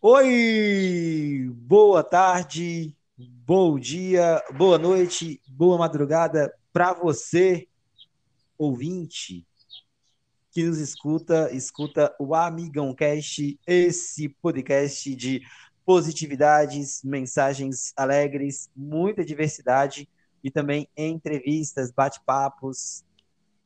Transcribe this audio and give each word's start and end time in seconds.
Oi, 0.00 1.50
boa 1.56 2.04
tarde, 2.04 2.94
bom 3.18 3.76
dia, 3.76 4.40
boa 4.56 4.78
noite, 4.78 5.42
boa 5.48 5.76
madrugada 5.76 6.54
para 6.72 6.92
você, 6.92 7.66
ouvinte, 8.56 9.44
que 10.52 10.62
nos 10.62 10.78
escuta, 10.78 11.52
escuta 11.52 12.14
o 12.16 12.32
Amigão 12.32 12.94
Cast, 12.94 13.58
esse 13.66 14.28
podcast 14.28 15.16
de 15.16 15.42
positividades, 15.84 17.02
mensagens 17.02 17.92
alegres, 17.96 18.70
muita 18.76 19.24
diversidade 19.24 20.08
e 20.44 20.48
também 20.48 20.88
entrevistas, 20.96 21.90
bate-papos, 21.90 23.04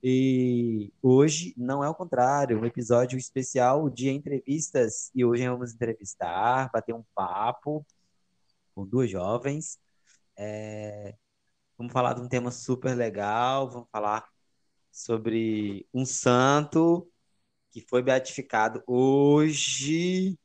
e 0.03 0.93
hoje 1.01 1.55
não 1.57 1.85
é 1.85 1.89
o 1.89 1.95
contrário, 1.95 2.61
um 2.61 2.67
episódio 2.67 3.17
especial 3.19 3.89
de 3.89 4.11
entrevistas. 4.11 5.11
E 5.15 5.25
hoje 5.25 5.49
vamos 5.49 5.73
entrevistar, 5.75 6.71
bater 6.73 6.95
um 6.95 7.05
papo 7.15 7.87
com 8.75 8.87
duas 8.87 9.11
jovens. 9.11 9.79
É, 10.37 11.15
vamos 11.79 11.93
falar 11.93 12.15
de 12.15 12.21
um 12.23 12.29
tema 12.29 12.51
super 12.51 12.97
legal. 12.97 13.71
Vamos 13.71 13.89
falar 13.93 14.29
sobre 14.91 15.87
um 15.95 16.05
santo 16.05 17.09
que 17.71 17.81
foi 17.89 18.03
beatificado 18.03 18.83
hoje. 18.87 20.39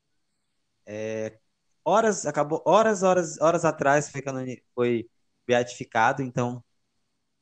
É, 0.86 1.40
horas, 1.84 2.26
acabou, 2.26 2.62
horas, 2.66 3.04
horas, 3.04 3.40
horas 3.42 3.66
atrás 3.66 4.10
foi, 4.12 4.22
foi 4.76 5.10
beatificado. 5.48 6.22
Então, 6.22 6.64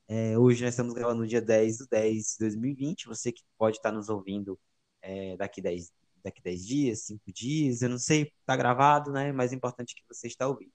é, 0.08 0.38
hoje 0.38 0.64
nós 0.64 0.74
estamos 0.74 0.94
gravando 0.94 1.22
no 1.22 1.28
dia 1.28 1.42
10 1.42 1.80
do 1.80 1.88
10 1.88 2.34
de 2.34 2.38
2020. 2.40 3.08
Você 3.08 3.32
que 3.32 3.44
pode 3.58 3.78
estar 3.78 3.92
nos 3.92 4.10
ouvindo 4.10 4.60
é, 5.02 5.36
daqui 5.38 5.62
10, 5.62 5.92
daqui 6.24 6.42
10 6.42 6.66
dias, 6.66 7.00
5 7.06 7.32
dias, 7.32 7.82
eu 7.82 7.90
não 7.90 7.98
sei, 7.98 8.32
está 8.42 8.56
gravado, 8.56 9.12
né? 9.12 9.32
Mas 9.32 9.52
é 9.52 9.56
importante 9.56 9.96
que 9.96 10.04
você 10.08 10.28
está 10.28 10.48
ouvindo. 10.48 10.72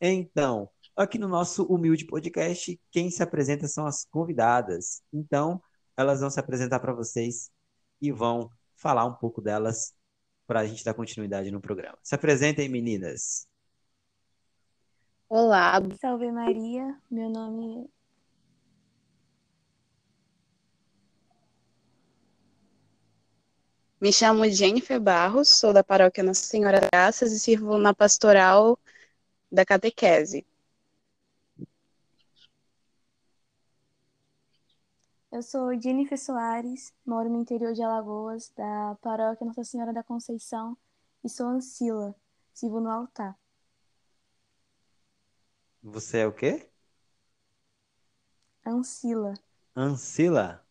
Então, 0.00 0.68
aqui 0.96 1.18
no 1.18 1.28
nosso 1.28 1.64
humilde 1.64 2.06
podcast, 2.06 2.78
quem 2.90 3.10
se 3.10 3.22
apresenta 3.22 3.66
são 3.66 3.86
as 3.86 4.04
convidadas. 4.04 5.02
Então, 5.12 5.60
elas 5.96 6.20
vão 6.20 6.30
se 6.30 6.38
apresentar 6.38 6.80
para 6.80 6.92
vocês 6.92 7.50
e 8.00 8.12
vão 8.12 8.50
falar 8.76 9.04
um 9.06 9.14
pouco 9.14 9.40
delas 9.40 9.94
para 10.46 10.60
a 10.60 10.66
gente 10.66 10.84
dar 10.84 10.94
continuidade 10.94 11.50
no 11.50 11.60
programa. 11.60 11.98
Se 12.02 12.14
apresentem, 12.14 12.68
meninas. 12.68 13.46
Olá, 15.28 15.78
salve 16.00 16.30
Maria. 16.30 16.98
Meu 17.10 17.28
nome 17.28 17.90
Me 24.00 24.12
chamo 24.12 24.48
Jennifer 24.48 25.00
Barros, 25.00 25.48
sou 25.48 25.72
da 25.72 25.82
paróquia 25.82 26.22
Nossa 26.22 26.44
Senhora 26.44 26.80
das 26.80 26.88
Graças 26.88 27.32
e 27.32 27.40
sirvo 27.40 27.78
na 27.78 27.92
pastoral 27.92 28.78
da 29.50 29.64
catequese. 29.64 30.46
Eu 35.32 35.42
sou 35.42 35.78
Jennifer 35.80 36.16
Soares, 36.16 36.94
moro 37.04 37.28
no 37.28 37.40
interior 37.40 37.72
de 37.72 37.82
Alagoas, 37.82 38.52
da 38.56 38.96
paróquia 39.02 39.44
Nossa 39.44 39.64
Senhora 39.64 39.92
da 39.92 40.04
Conceição 40.04 40.76
e 41.24 41.28
sou 41.28 41.46
Ancila, 41.46 42.14
sirvo 42.54 42.80
no 42.80 42.90
altar. 42.90 43.36
Você 45.82 46.18
é 46.18 46.26
o 46.26 46.32
quê? 46.32 46.70
Ancila. 48.64 49.34
Ancila? 49.74 50.67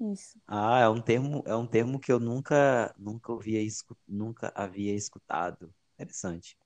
Isso. 0.00 0.40
Ah, 0.46 0.80
é 0.80 0.88
um 0.88 1.00
termo, 1.00 1.42
é 1.46 1.54
um 1.54 1.66
termo 1.66 2.00
que 2.00 2.10
eu 2.10 2.18
nunca, 2.18 2.94
nunca 2.98 3.32
ouvia, 3.32 3.60
nunca 4.06 4.52
havia 4.54 4.94
escutado. 4.94 5.72
Interessante. 5.94 6.58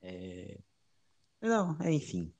É... 0.00 0.58
Não, 1.40 1.76
é, 1.80 1.92
enfim. 1.92 2.32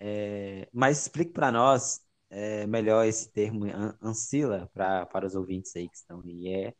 É... 0.00 0.68
Mas 0.72 1.02
explique 1.02 1.32
para 1.32 1.52
nós 1.52 2.04
é, 2.28 2.66
melhor 2.66 3.06
esse 3.06 3.30
termo 3.30 3.64
ancila 4.02 4.68
para 4.74 5.06
para 5.06 5.26
os 5.26 5.34
ouvintes 5.36 5.74
aí 5.76 5.88
que 5.88 5.96
estão 5.96 6.20
aí. 6.22 6.48
É... 6.48 6.74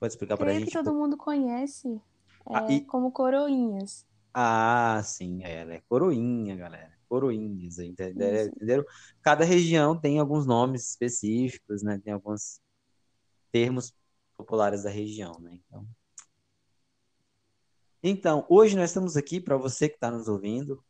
Pode 0.00 0.14
explicar 0.14 0.36
para 0.36 0.50
a 0.50 0.54
gente? 0.54 0.66
que 0.66 0.72
todo 0.72 0.92
mundo 0.92 1.16
conhece 1.16 2.00
ah, 2.46 2.66
e... 2.68 2.80
como 2.80 3.12
coroinhas. 3.12 4.04
Ah, 4.34 5.00
sim, 5.04 5.44
ela 5.44 5.74
é 5.74 5.80
coroinha, 5.82 6.56
galera 6.56 7.01
coroinhas, 7.12 7.78
entenderam? 7.78 8.82
Cada 9.20 9.44
região 9.44 9.94
tem 9.94 10.18
alguns 10.18 10.46
nomes 10.46 10.88
específicos, 10.88 11.82
né? 11.82 12.00
Tem 12.02 12.14
alguns 12.14 12.58
termos 13.50 13.94
populares 14.34 14.84
da 14.84 14.88
região, 14.88 15.38
né? 15.38 15.58
Então, 15.66 15.86
então 18.02 18.46
hoje 18.48 18.74
nós 18.76 18.88
estamos 18.88 19.14
aqui 19.14 19.38
para 19.42 19.58
você 19.58 19.90
que 19.90 19.96
está 19.96 20.10
nos 20.10 20.26
ouvindo, 20.26 20.82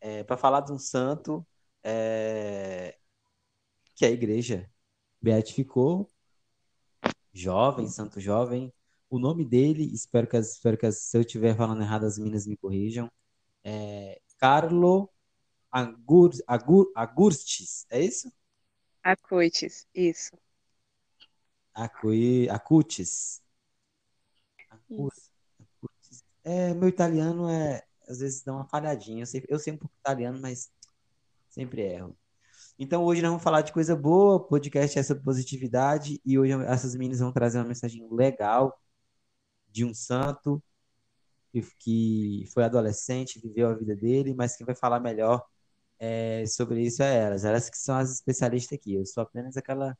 é, 0.00 0.24
para 0.24 0.38
falar 0.38 0.62
de 0.62 0.72
um 0.72 0.78
santo 0.78 1.46
é, 1.84 2.96
que 3.94 4.06
a 4.06 4.10
igreja 4.10 4.70
beatificou, 5.20 6.08
jovem, 7.34 7.86
santo 7.86 8.18
jovem. 8.18 8.72
O 9.10 9.18
nome 9.18 9.44
dele, 9.44 9.84
espero 9.92 10.26
que, 10.26 10.38
espero 10.38 10.78
que 10.78 10.90
se 10.90 11.18
eu 11.18 11.20
estiver 11.20 11.54
falando 11.54 11.82
errado, 11.82 12.06
as 12.06 12.18
meninas 12.18 12.46
me 12.46 12.56
corrijam, 12.56 13.12
é 13.62 14.22
Carlo 14.38 15.10
Agur, 15.70 16.30
Agur, 16.46 16.90
Agustis, 16.94 17.86
é 17.90 18.02
isso? 18.02 18.32
Acutis, 19.02 19.86
isso. 19.94 20.36
Acui, 21.74 22.48
Acutis. 22.48 23.42
Acutis. 24.70 25.30
É, 26.42 26.72
meu 26.74 26.88
italiano 26.88 27.48
é, 27.48 27.82
às 28.08 28.20
vezes 28.20 28.42
dá 28.42 28.52
uma 28.52 28.66
falhadinha. 28.66 29.22
Eu 29.22 29.26
sei, 29.26 29.44
eu 29.48 29.58
sei 29.58 29.72
um 29.72 29.76
pouco 29.76 29.94
italiano, 30.00 30.38
mas 30.40 30.70
sempre 31.48 31.82
erro. 31.82 32.16
Então 32.78 33.04
hoje 33.04 33.22
nós 33.22 33.30
vamos 33.30 33.44
falar 33.44 33.62
de 33.62 33.72
coisa 33.72 33.96
boa, 33.96 34.36
o 34.36 34.40
podcast 34.40 34.98
é 34.98 35.02
sobre 35.02 35.24
positividade 35.24 36.20
e 36.24 36.38
hoje 36.38 36.52
essas 36.66 36.94
meninas 36.94 37.20
vão 37.20 37.32
trazer 37.32 37.58
uma 37.58 37.68
mensagem 37.68 38.06
legal 38.10 38.78
de 39.68 39.84
um 39.84 39.94
santo 39.94 40.62
que, 41.50 41.62
que 41.78 42.44
foi 42.52 42.64
adolescente, 42.64 43.40
viveu 43.40 43.68
a 43.68 43.74
vida 43.74 43.96
dele, 43.96 44.34
mas 44.34 44.56
quem 44.56 44.66
vai 44.66 44.74
falar 44.74 45.00
melhor 45.00 45.44
é, 45.98 46.44
sobre 46.46 46.82
isso 46.82 47.02
é 47.02 47.16
elas. 47.16 47.44
Elas 47.44 47.70
que 47.70 47.78
são 47.78 47.96
as 47.96 48.12
especialistas 48.12 48.78
aqui. 48.78 48.94
Eu 48.94 49.06
sou 49.06 49.22
apenas 49.22 49.56
aquela 49.56 49.96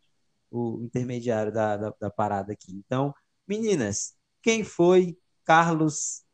o 0.51 0.81
intermediário 0.83 1.53
da, 1.53 1.77
da, 1.77 1.95
da 2.01 2.11
parada 2.11 2.53
aqui. 2.53 2.73
Então, 2.73 3.15
meninas, 3.47 4.15
quem 4.43 4.63
foi 4.63 5.19
Carlos 5.45 6.25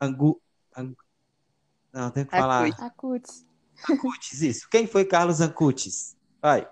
Angu, 0.00 0.40
Angu... 0.76 0.96
não 1.92 2.10
tem 2.10 2.24
que 2.24 2.30
falar 2.30 2.66
Acutis. 2.80 3.46
Acutis, 3.88 4.42
isso. 4.42 4.68
Quem 4.70 4.86
foi 4.86 5.04
Carlos 5.04 5.40
Acutis? 5.40 6.16
Vai. 6.40 6.68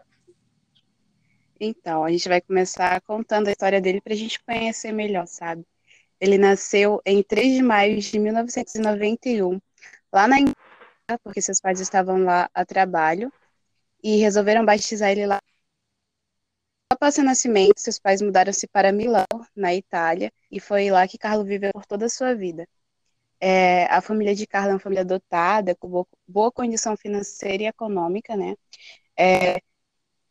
Então, 1.59 2.05
a 2.05 2.11
gente 2.11 2.29
vai 2.29 2.41
começar 2.41 3.01
contando 3.03 3.49
a 3.49 3.51
história 3.51 3.81
dele 3.81 4.01
para 4.01 4.13
a 4.13 4.17
gente 4.17 4.43
conhecer 4.45 4.93
melhor, 4.93 5.27
sabe? 5.27 5.65
Ele 6.21 6.39
nasceu 6.39 7.01
em 7.05 7.23
3 7.23 7.57
de 7.57 7.63
maio 7.63 7.99
de 7.99 8.19
1991, 8.19 9.61
lá 10.13 10.27
na 10.27 10.37
porque 11.23 11.41
seus 11.41 11.61
pais 11.61 11.81
estavam 11.81 12.25
lá 12.25 12.51
a 12.53 12.65
trabalho 12.65 13.33
e 14.03 14.17
resolveram 14.17 14.65
batizar 14.65 15.11
ele 15.11 15.27
lá. 15.27 15.41
Após 16.91 17.15
seu 17.15 17.25
nascimento, 17.25 17.79
seus 17.79 17.99
pais 17.99 18.23
mudaram-se 18.23 18.67
para 18.67 18.93
Milão, 18.93 19.27
na 19.55 19.75
Itália, 19.75 20.33
e 20.51 20.59
foi 20.61 20.91
lá 20.91 21.07
que 21.07 21.19
Carlo 21.19 21.45
viveu 21.45 21.71
por 21.73 21.85
toda 21.87 22.07
a 22.07 22.09
sua 22.09 22.35
vida. 22.35 22.67
É, 23.41 23.85
a 23.87 24.01
família 24.01 24.35
de 24.35 24.47
Carlo 24.47 24.71
é 24.71 24.73
uma 24.75 24.81
família 24.81 25.05
dotada, 25.05 25.75
com 25.75 25.89
boa, 25.89 26.07
boa 26.27 26.53
condição 26.53 26.97
financeira 26.97 27.65
e 27.65 27.67
econômica, 27.67 28.37
né? 28.37 28.57
É, 29.19 29.61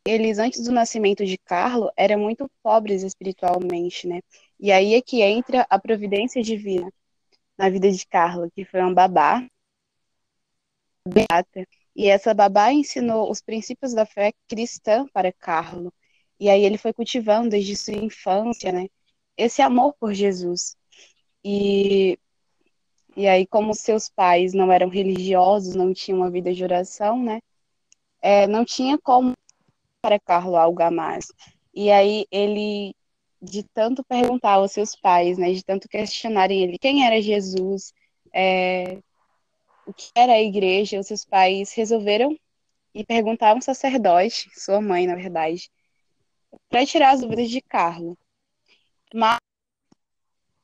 eles, 0.06 0.40
antes 0.40 0.63
do 0.63 0.72
nascimento 0.72 1.25
de 1.25 1.38
Carlo, 1.38 1.92
eram 1.97 2.19
muito 2.19 2.50
pobres 2.63 3.03
espiritualmente, 3.03 4.07
né? 4.07 4.22
E 4.60 4.71
aí 4.71 4.95
é 4.95 5.01
que 5.01 5.21
entra 5.21 5.66
a 5.69 5.80
providência 5.80 6.42
divina 6.42 6.92
na 7.57 7.69
vida 7.69 7.92
de 7.92 8.06
Carlo, 8.07 8.50
que 8.51 8.66
foi 8.66 8.83
um 8.83 8.94
babá, 8.94 9.45
beata. 11.07 11.68
E 11.96 12.07
essa 12.10 12.34
babá 12.34 12.72
ensinou 12.74 13.30
os 13.31 13.42
princípios 13.42 13.94
da 13.94 14.06
fé 14.06 14.34
cristã 14.48 15.07
para 15.13 15.31
Carlo. 15.31 15.94
E 16.40 16.50
aí 16.50 16.63
ele 16.63 16.78
foi 16.78 16.94
cultivando 16.94 17.50
desde 17.50 17.75
sua 17.75 17.94
infância, 17.94 18.72
né, 18.72 18.88
esse 19.38 19.62
amor 19.62 19.94
por 20.00 20.13
Jesus. 20.13 20.75
E 21.44 22.18
e 23.18 23.28
aí 23.28 23.48
como 23.48 23.74
seus 23.74 24.10
pais 24.10 24.54
não 24.54 24.72
eram 24.72 24.90
religiosos, 24.90 25.74
não 25.75 25.94
tinham 25.94 26.19
uma 26.19 26.30
vida 26.30 26.54
de 26.54 26.63
oração, 26.63 27.22
né, 27.24 27.40
é, 28.22 28.48
não 28.48 28.66
tinha 28.66 28.98
como 29.00 29.34
para 30.02 30.19
Carlo 30.19 30.56
algo 30.57 30.81
a 30.84 30.92
mais. 30.92 31.28
E 31.74 31.92
aí 31.92 32.25
ele 32.31 32.94
de 33.42 33.63
tanto 33.63 34.04
perguntar 34.04 34.54
aos 34.54 34.72
seus 34.72 34.96
pais, 34.96 35.38
né, 35.38 35.54
de 35.54 35.63
tanto 35.63 35.88
questionarem 35.88 36.63
ele 36.63 36.78
quem 36.80 37.06
era 37.06 37.22
Jesus, 37.22 37.94
é, 38.34 39.00
o 39.85 39.93
que 39.93 40.09
era 40.15 40.33
a 40.33 40.41
igreja, 40.41 40.99
os 40.99 41.07
seus 41.07 41.25
pais 41.25 41.73
resolveram 41.73 42.37
ir 42.93 43.05
perguntar 43.05 43.51
a 43.51 43.55
um 43.55 43.61
sacerdote, 43.61 44.49
sua 44.53 44.81
mãe, 44.81 45.05
na 45.05 45.15
verdade, 45.15 45.69
para 46.69 46.85
tirar 46.85 47.11
as 47.11 47.21
dúvidas 47.21 47.49
de 47.49 47.61
Carlo. 47.61 48.17
Mas 49.13 49.37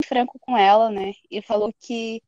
franco 0.06 0.40
com 0.40 0.58
ela, 0.58 0.90
né? 0.90 1.14
E 1.30 1.42
falou 1.42 1.74
que 1.80 2.22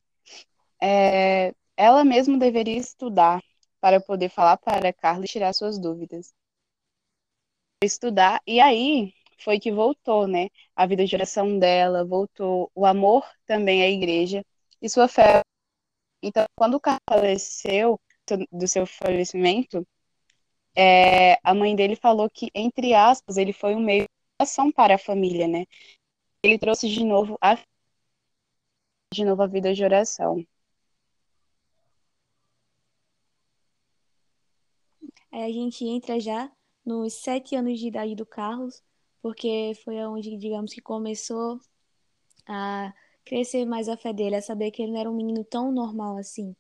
é, 0.82 1.54
ela 1.76 2.04
mesma 2.04 2.38
deveria 2.38 2.78
estudar 2.78 3.42
para 3.80 4.00
poder 4.00 4.30
falar 4.30 4.58
para 4.58 4.94
Carla 4.94 5.26
e 5.26 5.28
tirar 5.28 5.54
suas 5.54 5.80
dúvidas. 5.80 6.34
Estudar, 7.84 8.42
e 8.48 8.62
aí 8.62 9.14
foi 9.40 9.60
que 9.60 9.72
voltou, 9.72 10.28
né? 10.28 10.50
A 10.76 10.86
vida 10.86 11.06
de 11.06 11.16
oração 11.16 11.60
dela, 11.60 12.06
voltou 12.06 12.72
o 12.74 12.86
amor 12.86 13.26
também 13.46 13.84
à 13.84 13.90
igreja 13.90 14.46
e 14.82 14.90
sua 14.90 15.08
fé. 15.08 15.42
Então, 16.24 16.46
quando 16.56 16.76
o 16.76 16.80
Carlos 16.80 17.02
faleceu, 17.10 18.00
do 18.50 18.66
seu 18.66 18.86
falecimento, 18.88 19.86
é, 20.74 21.34
a 21.44 21.54
mãe 21.54 21.76
dele 21.76 21.98
falou 21.98 22.30
que, 22.30 22.50
entre 22.56 22.94
aspas, 22.94 23.36
ele 23.36 23.52
foi 23.52 23.76
um 23.76 23.82
meio 23.82 24.04
de 24.04 24.10
ação 24.40 24.72
para 24.72 24.96
a 24.96 24.98
família, 24.98 25.48
né? 25.50 25.66
Ele 26.42 26.58
trouxe 26.58 26.88
de 26.88 27.04
novo 27.04 27.38
a 27.42 27.58
de 29.14 29.26
novo 29.26 29.44
a 29.44 29.48
vida 29.48 29.74
de 29.74 29.84
oração. 29.84 30.44
Aí 35.32 35.44
a 35.44 35.52
gente 35.52 35.86
entra 35.86 36.20
já 36.20 36.50
nos 36.86 37.16
sete 37.16 37.56
anos 37.56 37.80
de 37.80 37.88
idade 37.88 38.16
do 38.16 38.26
Carlos, 38.26 38.82
porque 39.22 39.74
foi 39.84 39.98
onde, 40.06 40.38
digamos, 40.38 40.74
que 40.74 40.82
começou 40.82 41.60
a 42.48 42.94
crescer 43.24 43.66
mais 43.66 43.90
a 43.90 43.98
fé 43.98 44.14
dele, 44.14 44.36
a 44.36 44.42
saber 44.42 44.72
que 44.72 44.82
ele 44.82 44.92
não 44.92 45.00
era 45.00 45.10
um 45.10 45.16
menino 45.16 45.44
tão 45.44 45.72
normal 45.72 46.18
assim. 46.18 46.56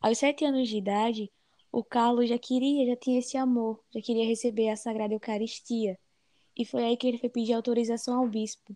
Aos 0.00 0.18
sete 0.18 0.44
anos 0.44 0.68
de 0.68 0.76
idade, 0.76 1.30
o 1.72 1.82
Carlos 1.82 2.28
já 2.28 2.38
queria, 2.38 2.86
já 2.86 2.96
tinha 2.96 3.18
esse 3.18 3.36
amor, 3.36 3.82
já 3.94 4.00
queria 4.00 4.24
receber 4.26 4.68
a 4.68 4.76
Sagrada 4.76 5.14
Eucaristia. 5.14 5.98
E 6.56 6.64
foi 6.64 6.84
aí 6.84 6.96
que 6.96 7.06
ele 7.06 7.18
foi 7.18 7.28
pedir 7.28 7.52
autorização 7.52 8.18
ao 8.18 8.26
bispo. 8.26 8.74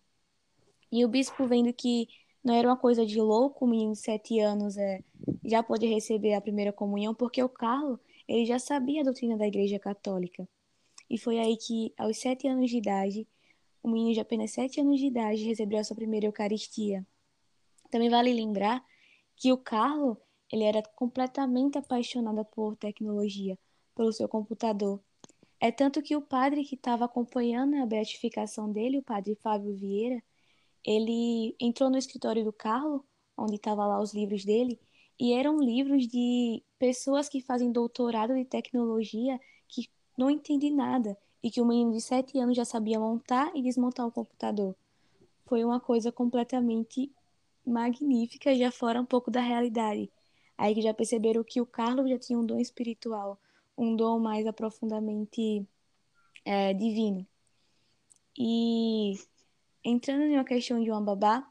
E 0.92 1.04
o 1.04 1.08
bispo, 1.08 1.46
vendo 1.46 1.72
que 1.72 2.08
não 2.44 2.54
era 2.54 2.68
uma 2.68 2.76
coisa 2.76 3.06
de 3.06 3.20
louco, 3.20 3.64
o 3.64 3.68
menino 3.68 3.92
de 3.92 3.98
sete 3.98 4.38
anos 4.40 4.76
é, 4.76 5.02
já 5.44 5.62
pôde 5.62 5.86
receber 5.86 6.34
a 6.34 6.40
primeira 6.40 6.72
comunhão, 6.72 7.14
porque 7.14 7.42
o 7.42 7.48
Carlos 7.48 7.98
ele 8.26 8.44
já 8.44 8.58
sabia 8.58 9.00
a 9.00 9.04
doutrina 9.04 9.36
da 9.36 9.46
Igreja 9.46 9.78
Católica. 9.78 10.48
E 11.08 11.18
foi 11.18 11.38
aí 11.38 11.56
que, 11.56 11.92
aos 11.98 12.18
sete 12.18 12.46
anos 12.46 12.70
de 12.70 12.76
idade, 12.76 13.26
o 13.82 13.88
menino 13.88 14.12
de 14.14 14.20
apenas 14.20 14.52
sete 14.52 14.80
anos 14.80 14.98
de 14.98 15.06
idade 15.06 15.44
recebeu 15.44 15.78
a 15.78 15.84
sua 15.84 15.96
primeira 15.96 16.26
Eucaristia. 16.26 17.06
Também 17.90 18.10
vale 18.10 18.32
lembrar 18.32 18.84
que 19.36 19.52
o 19.52 19.58
Carlos 19.58 20.16
ele 20.50 20.64
era 20.64 20.82
completamente 20.94 21.78
apaixonado 21.78 22.44
por 22.44 22.76
tecnologia, 22.76 23.58
pelo 23.94 24.12
seu 24.12 24.28
computador. 24.28 25.00
É 25.60 25.70
tanto 25.70 26.02
que 26.02 26.16
o 26.16 26.22
padre 26.22 26.64
que 26.64 26.74
estava 26.74 27.04
acompanhando 27.04 27.76
a 27.76 27.86
beatificação 27.86 28.70
dele, 28.70 28.98
o 28.98 29.02
padre 29.02 29.34
Fábio 29.36 29.74
Vieira, 29.76 30.22
ele 30.84 31.54
entrou 31.60 31.90
no 31.90 31.98
escritório 31.98 32.44
do 32.44 32.52
Carlos, 32.52 33.02
onde 33.36 33.56
estavam 33.56 33.86
lá 33.86 34.00
os 34.00 34.12
livros 34.14 34.44
dele, 34.44 34.80
e 35.18 35.32
eram 35.34 35.58
livros 35.58 36.08
de 36.08 36.62
pessoas 36.78 37.28
que 37.28 37.42
fazem 37.42 37.70
doutorado 37.70 38.34
de 38.34 38.44
tecnologia 38.44 39.38
que 39.68 39.88
não 40.16 40.30
entendem 40.30 40.74
nada 40.74 41.16
e 41.42 41.50
que 41.50 41.60
o 41.60 41.66
menino 41.66 41.92
de 41.92 42.00
sete 42.00 42.38
anos 42.38 42.56
já 42.56 42.64
sabia 42.64 42.98
montar 42.98 43.50
e 43.54 43.62
desmontar 43.62 44.06
o 44.06 44.12
computador. 44.12 44.74
Foi 45.46 45.64
uma 45.64 45.80
coisa 45.80 46.12
completamente 46.12 47.10
magnífica, 47.66 48.54
já 48.54 48.70
fora 48.70 49.00
um 49.00 49.06
pouco 49.06 49.30
da 49.30 49.40
realidade. 49.40 50.10
Aí 50.56 50.74
que 50.74 50.82
já 50.82 50.92
perceberam 50.92 51.42
que 51.42 51.60
o 51.60 51.66
Carlos 51.66 52.08
já 52.10 52.18
tinha 52.18 52.38
um 52.38 52.44
dom 52.44 52.58
espiritual, 52.58 53.38
um 53.76 53.96
dom 53.96 54.18
mais 54.18 54.46
aprofundamente 54.46 55.66
é, 56.44 56.74
divino. 56.74 57.26
E 58.38 59.14
entrando 59.82 60.24
em 60.24 60.34
uma 60.34 60.44
questão 60.44 60.82
de 60.82 60.90
uma 60.90 61.00
babá, 61.00 61.46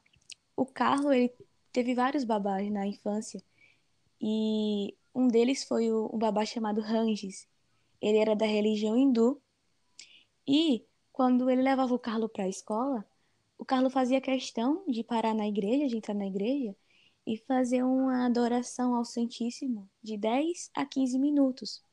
o 0.56 0.66
Carlos 0.66 1.12
ele 1.12 1.34
teve 1.72 1.96
vários 1.96 2.24
babás 2.24 2.72
na 2.72 2.86
infância 2.86 3.44
e 4.22 4.96
um 5.14 5.28
deles 5.28 5.64
foi 5.64 5.92
o, 5.92 6.10
um 6.14 6.18
babá 6.18 6.46
chamado 6.46 6.82
Ranges. 6.82 7.48
Ele 8.02 8.18
era 8.18 8.36
da 8.36 8.46
religião 8.46 8.98
hindu 8.98 9.42
e 10.51 10.84
quando 11.12 11.48
ele 11.48 11.62
levava 11.62 11.94
o 11.94 12.00
Carlos 12.00 12.31
para 12.31 12.46
a 12.46 12.50
escola, 12.50 13.06
o 13.56 13.63
Carlos 13.63 13.94
fazia 13.94 14.19
questão 14.19 14.84
de 14.88 15.04
parar 15.04 15.36
na 15.36 15.48
igreja, 15.48 15.88
de 15.88 15.98
entrar 15.98 16.16
na 16.16 16.25
igreja 16.25 16.75
e 17.24 17.38
fazer 17.38 17.84
uma 17.84 18.25
adoração 18.25 18.96
ao 18.96 19.06
Santíssimo 19.06 19.88
de 20.01 20.18
10 20.18 20.72
a 20.74 20.88
15 20.88 21.19
minutos. 21.19 21.84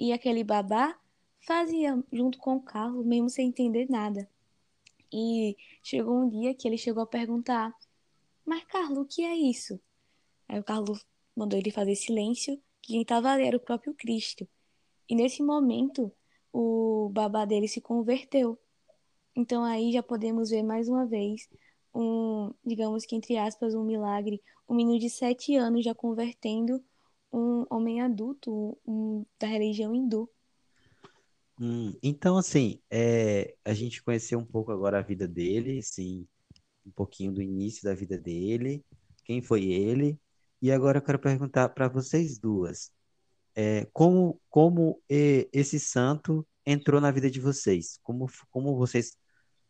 E 0.00 0.14
aquele 0.14 0.42
babá 0.42 0.98
fazia 1.46 2.02
junto 2.10 2.38
com 2.38 2.56
o 2.56 2.62
Carlos, 2.62 3.04
mesmo 3.04 3.28
sem 3.28 3.48
entender 3.48 3.86
nada. 3.90 4.26
E 5.12 5.54
chegou 5.82 6.22
um 6.22 6.30
dia 6.30 6.54
que 6.54 6.66
ele 6.66 6.78
chegou 6.78 7.02
a 7.02 7.06
perguntar: 7.06 7.74
Mas 8.46 8.64
Carlos, 8.64 9.00
o 9.00 9.04
que 9.04 9.22
é 9.22 9.36
isso? 9.36 9.78
Aí 10.48 10.58
o 10.58 10.64
Carlos 10.64 11.04
mandou 11.36 11.58
ele 11.58 11.70
fazer 11.70 11.96
silêncio, 11.96 12.56
que 12.80 12.94
quem 12.94 13.02
estava 13.02 13.30
ali 13.30 13.44
era 13.44 13.58
o 13.58 13.60
próprio 13.60 13.92
Cristo. 13.92 14.48
E 15.06 15.14
nesse 15.14 15.42
momento, 15.42 16.10
o 16.52 17.10
babá 17.12 17.44
dele 17.44 17.68
se 17.68 17.80
converteu. 17.80 18.58
Então 19.36 19.64
aí 19.64 19.92
já 19.92 20.02
podemos 20.02 20.50
ver 20.50 20.62
mais 20.62 20.88
uma 20.88 21.06
vez 21.06 21.48
um, 21.94 22.52
digamos 22.64 23.04
que 23.06 23.16
entre 23.16 23.36
aspas, 23.36 23.74
um 23.74 23.84
milagre, 23.84 24.42
um 24.68 24.74
menino 24.74 24.98
de 24.98 25.10
sete 25.10 25.56
anos 25.56 25.84
já 25.84 25.94
convertendo 25.94 26.82
um 27.32 27.64
homem 27.70 28.00
adulto 28.00 28.78
um, 28.86 29.24
da 29.38 29.46
religião 29.46 29.94
hindu. 29.94 30.28
Hum, 31.60 31.92
então, 32.02 32.36
assim, 32.36 32.80
é, 32.90 33.54
a 33.64 33.74
gente 33.74 34.02
conheceu 34.02 34.38
um 34.38 34.44
pouco 34.44 34.70
agora 34.70 34.98
a 34.98 35.02
vida 35.02 35.26
dele, 35.26 35.82
sim, 35.82 36.26
um 36.86 36.90
pouquinho 36.92 37.32
do 37.32 37.42
início 37.42 37.82
da 37.82 37.94
vida 37.94 38.16
dele, 38.16 38.84
quem 39.24 39.42
foi 39.42 39.64
ele, 39.64 40.18
e 40.62 40.70
agora 40.70 40.98
eu 40.98 41.02
quero 41.02 41.18
perguntar 41.18 41.68
para 41.70 41.88
vocês 41.88 42.38
duas, 42.38 42.92
é, 43.60 43.88
como, 43.92 44.40
como 44.48 45.02
esse 45.08 45.80
santo 45.80 46.46
entrou 46.64 47.00
na 47.00 47.10
vida 47.10 47.28
de 47.28 47.40
vocês? 47.40 47.98
Como, 48.04 48.30
como 48.52 48.76
vocês 48.76 49.18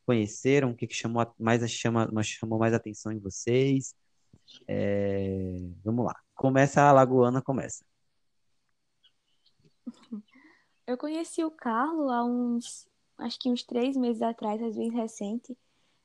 conheceram? 0.04 0.72
O 0.72 0.76
que, 0.76 0.86
que 0.86 0.94
chamou 0.94 1.26
mais, 1.38 1.66
chama, 1.70 2.06
chamou 2.22 2.58
mais 2.58 2.74
atenção 2.74 3.10
em 3.10 3.18
vocês? 3.18 3.94
É, 4.66 5.56
vamos 5.82 6.04
lá. 6.04 6.14
Começa 6.34 6.82
a 6.82 6.92
Lagoana, 6.92 7.40
começa. 7.40 7.82
Eu 10.86 10.98
conheci 10.98 11.42
o 11.42 11.50
Carlos 11.50 12.10
há 12.10 12.22
uns, 12.22 12.86
acho 13.16 13.38
que 13.38 13.50
uns 13.50 13.62
três 13.62 13.96
meses 13.96 14.20
atrás, 14.20 14.62
às 14.62 14.76
vezes 14.76 14.92
recente. 14.92 15.56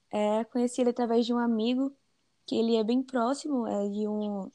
É, 0.10 0.46
conheci 0.46 0.80
ele 0.80 0.92
através 0.92 1.25
de 1.25 1.34
um 1.34 1.38
amigo 1.38 1.94
que 2.46 2.56
ele 2.56 2.78
é 2.78 2.84
bem 2.84 3.04
próximo, 3.04 3.68
é 3.68 3.90
de 3.90 4.08
um 4.08 4.50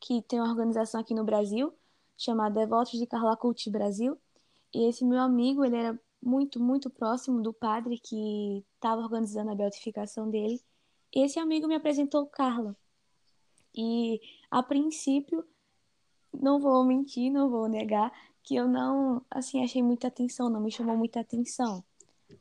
que 0.00 0.22
tem 0.22 0.40
uma 0.40 0.50
organização 0.50 1.00
aqui 1.00 1.14
no 1.14 1.24
Brasil 1.24 1.72
chamada 2.18 2.60
Devotos 2.60 2.98
de 2.98 3.06
Carla 3.06 3.36
Cult 3.36 3.70
Brasil. 3.70 4.18
E 4.74 4.88
esse 4.88 5.04
meu 5.04 5.20
amigo, 5.20 5.64
ele 5.64 5.76
era 5.76 5.98
muito, 6.20 6.60
muito 6.60 6.90
próximo 6.90 7.40
do 7.40 7.52
padre 7.52 7.98
que 7.98 8.64
estava 8.74 9.00
organizando 9.00 9.52
a 9.52 9.54
beatificação 9.54 10.28
dele. 10.28 10.60
Esse 11.14 11.38
amigo 11.38 11.68
me 11.68 11.76
apresentou 11.76 12.26
Carla. 12.26 12.76
E 13.74 14.20
a 14.50 14.62
princípio, 14.62 15.46
não 16.34 16.58
vou 16.58 16.84
mentir, 16.84 17.30
não 17.30 17.48
vou 17.48 17.68
negar, 17.68 18.12
que 18.42 18.56
eu 18.56 18.66
não, 18.66 19.24
assim, 19.30 19.62
achei 19.62 19.82
muita 19.82 20.08
atenção, 20.08 20.50
não 20.50 20.60
me 20.60 20.70
chamou 20.70 20.96
muita 20.96 21.20
atenção. 21.20 21.84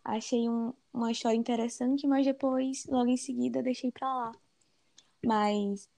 Achei 0.03 0.49
um, 0.49 0.73
uma 0.91 1.11
história 1.11 1.37
interessante, 1.37 2.07
mas 2.07 2.25
depois, 2.25 2.85
logo 2.87 3.09
em 3.09 3.17
seguida, 3.17 3.61
deixei 3.61 3.91
pra 3.91 4.13
lá. 4.13 4.31
Mas 5.25 5.89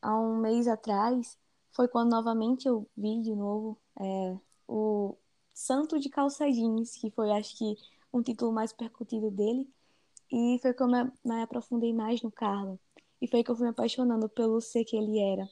há 0.00 0.18
um 0.18 0.38
mês 0.38 0.66
atrás, 0.66 1.38
foi 1.78 1.86
quando 1.86 2.10
novamente 2.10 2.66
eu 2.66 2.88
vi 2.96 3.22
de 3.22 3.32
novo 3.36 3.78
é, 4.00 4.36
o 4.66 5.16
Santo 5.54 6.00
de 6.00 6.08
Calça 6.08 6.50
Jeans, 6.50 6.96
que 6.96 7.08
foi, 7.08 7.30
acho 7.30 7.56
que, 7.56 7.76
um 8.12 8.20
título 8.20 8.52
mais 8.52 8.72
percutido 8.72 9.30
dele. 9.30 9.70
E 10.28 10.58
foi 10.60 10.74
como 10.74 10.96
eu 10.96 11.04
me 11.24 11.40
aprofundei 11.40 11.92
mais 11.92 12.20
no 12.20 12.32
Carlos. 12.32 12.80
E 13.22 13.28
foi 13.28 13.44
que 13.44 13.50
eu 13.52 13.54
fui 13.54 13.62
me 13.62 13.70
apaixonando 13.70 14.28
pelo 14.28 14.60
ser 14.60 14.84
que 14.84 14.96
ele 14.96 15.20
era. 15.20 15.48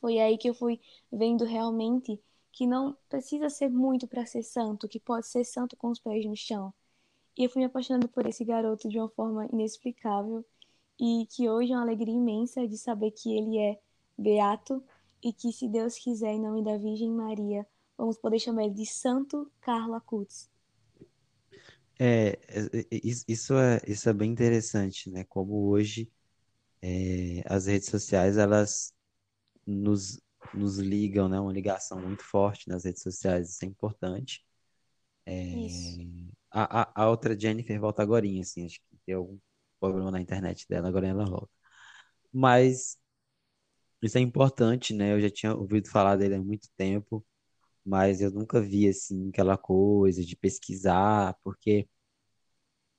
Foi 0.00 0.18
aí 0.18 0.38
que 0.38 0.48
eu 0.48 0.54
fui 0.54 0.80
vendo 1.12 1.44
realmente 1.44 2.18
que 2.50 2.66
não 2.66 2.96
precisa 3.10 3.50
ser 3.50 3.68
muito 3.68 4.08
para 4.08 4.24
ser 4.24 4.42
santo, 4.42 4.88
que 4.88 4.98
pode 4.98 5.26
ser 5.26 5.44
santo 5.44 5.76
com 5.76 5.90
os 5.90 5.98
pés 5.98 6.24
no 6.24 6.34
chão. 6.34 6.72
E 7.36 7.44
eu 7.44 7.50
fui 7.50 7.60
me 7.60 7.66
apaixonando 7.66 8.08
por 8.08 8.26
esse 8.26 8.46
garoto 8.46 8.88
de 8.88 8.98
uma 8.98 9.10
forma 9.10 9.44
inexplicável 9.52 10.42
e 10.98 11.26
que 11.26 11.50
hoje 11.50 11.70
é 11.70 11.76
uma 11.76 11.82
alegria 11.82 12.14
imensa 12.14 12.66
de 12.66 12.78
saber 12.78 13.10
que 13.10 13.36
ele 13.36 13.58
é 13.58 13.78
beato 14.16 14.82
e 15.24 15.32
que, 15.32 15.50
se 15.50 15.66
Deus 15.68 15.96
quiser, 15.98 16.32
em 16.34 16.40
nome 16.40 16.62
da 16.62 16.76
Virgem 16.76 17.10
Maria, 17.10 17.66
vamos 17.96 18.18
poder 18.18 18.38
chamar 18.38 18.64
ele 18.64 18.74
de 18.74 18.84
Santo 18.84 19.50
Carla 19.62 20.00
Cutz. 20.00 20.50
É, 21.98 22.38
é, 22.48 22.78
é 22.78 23.00
isso 23.02 23.54
é, 23.54 23.80
isso 23.86 24.08
é 24.08 24.12
bem 24.12 24.30
interessante, 24.30 25.08
né? 25.08 25.24
Como 25.24 25.68
hoje 25.68 26.12
é, 26.82 27.42
as 27.46 27.66
redes 27.66 27.88
sociais, 27.88 28.36
elas 28.36 28.92
nos 29.66 30.20
nos 30.52 30.78
ligam, 30.78 31.26
né? 31.26 31.40
Uma 31.40 31.52
ligação 31.52 31.98
muito 31.98 32.22
forte 32.22 32.68
nas 32.68 32.84
redes 32.84 33.02
sociais, 33.02 33.48
isso 33.48 33.64
é 33.64 33.68
importante. 33.68 34.44
É... 35.24 35.32
A, 36.50 36.82
a, 36.82 37.02
a, 37.02 37.10
outra 37.10 37.38
Jennifer 37.38 37.80
volta 37.80 38.02
agora, 38.02 38.26
assim, 38.40 38.66
acho 38.66 38.78
que 38.78 38.96
tem 39.06 39.14
algum, 39.14 39.38
problema 39.80 40.10
na 40.10 40.20
internet 40.20 40.66
dela, 40.68 40.88
agora 40.88 41.06
ela 41.08 41.24
volta. 41.24 41.50
Mas 42.32 42.98
isso 44.02 44.18
é 44.18 44.20
importante, 44.20 44.94
né? 44.94 45.12
Eu 45.14 45.20
já 45.20 45.30
tinha 45.30 45.54
ouvido 45.54 45.88
falar 45.88 46.16
dele 46.16 46.34
há 46.36 46.42
muito 46.42 46.68
tempo, 46.76 47.24
mas 47.84 48.20
eu 48.20 48.30
nunca 48.30 48.60
vi 48.60 48.88
assim 48.88 49.28
aquela 49.30 49.56
coisa 49.58 50.24
de 50.24 50.36
pesquisar, 50.36 51.36
porque 51.42 51.88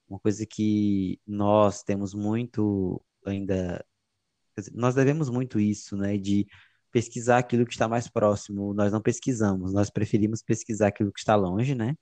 uma 0.08 0.20
coisa 0.20 0.46
que 0.46 1.20
nós 1.25 1.84
temos 1.84 2.14
muito 2.14 3.02
ainda, 3.25 3.84
nós 4.74 4.96
devemos 4.96 5.30
muito 5.30 5.60
isso, 5.60 5.98
né? 5.98 6.18
De 6.18 6.48
pesquisar 6.92 7.40
aquilo 7.40 7.66
que 7.66 7.74
está 7.74 7.88
mais 7.88 8.08
próximo. 8.08 8.74
Nós 8.74 8.92
não 8.92 9.02
pesquisamos, 9.02 9.74
nós 9.74 9.90
preferimos 9.90 10.42
pesquisar 10.44 10.88
aquilo 10.88 11.12
que 11.12 11.20
está 11.20 11.36
longe, 11.36 11.75
né? 11.75 11.96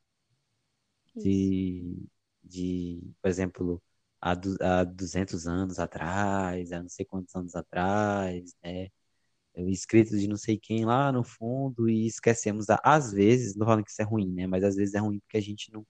De, 1.16 2.08
de 2.44 3.02
por 3.22 3.30
exemplo, 3.30 3.82
há, 4.24 4.34
du 4.36 4.56
há 4.62 4.84
200 4.86 5.48
anos 5.48 5.80
atrás, 5.80 6.72
há 6.72 6.82
não 6.82 6.90
sei 6.90 7.06
quantos 7.06 7.36
anos 7.36 7.56
atrás, 7.56 8.56
né? 8.64 8.88
O 9.56 9.70
escrito 9.70 10.18
de 10.18 10.28
não 10.28 10.38
sei 10.38 10.58
quem 10.58 10.86
lá 10.86 11.12
no 11.12 11.24
fundo 11.24 11.90
e 11.90 12.08
esquecemos, 12.08 12.68
às 12.84 13.12
vezes, 13.12 13.56
não 13.56 13.68
falando 13.68 13.84
que 13.86 13.92
isso 13.92 14.02
é 14.02 14.06
ruim, 14.06 14.34
né? 14.34 14.48
Mas 14.48 14.64
às 14.64 14.76
vezes 14.76 14.96
é 14.96 15.00
ruim 15.00 15.20
porque 15.20 15.38
a 15.38 15.42
gente 15.42 15.72
não, 15.72 15.86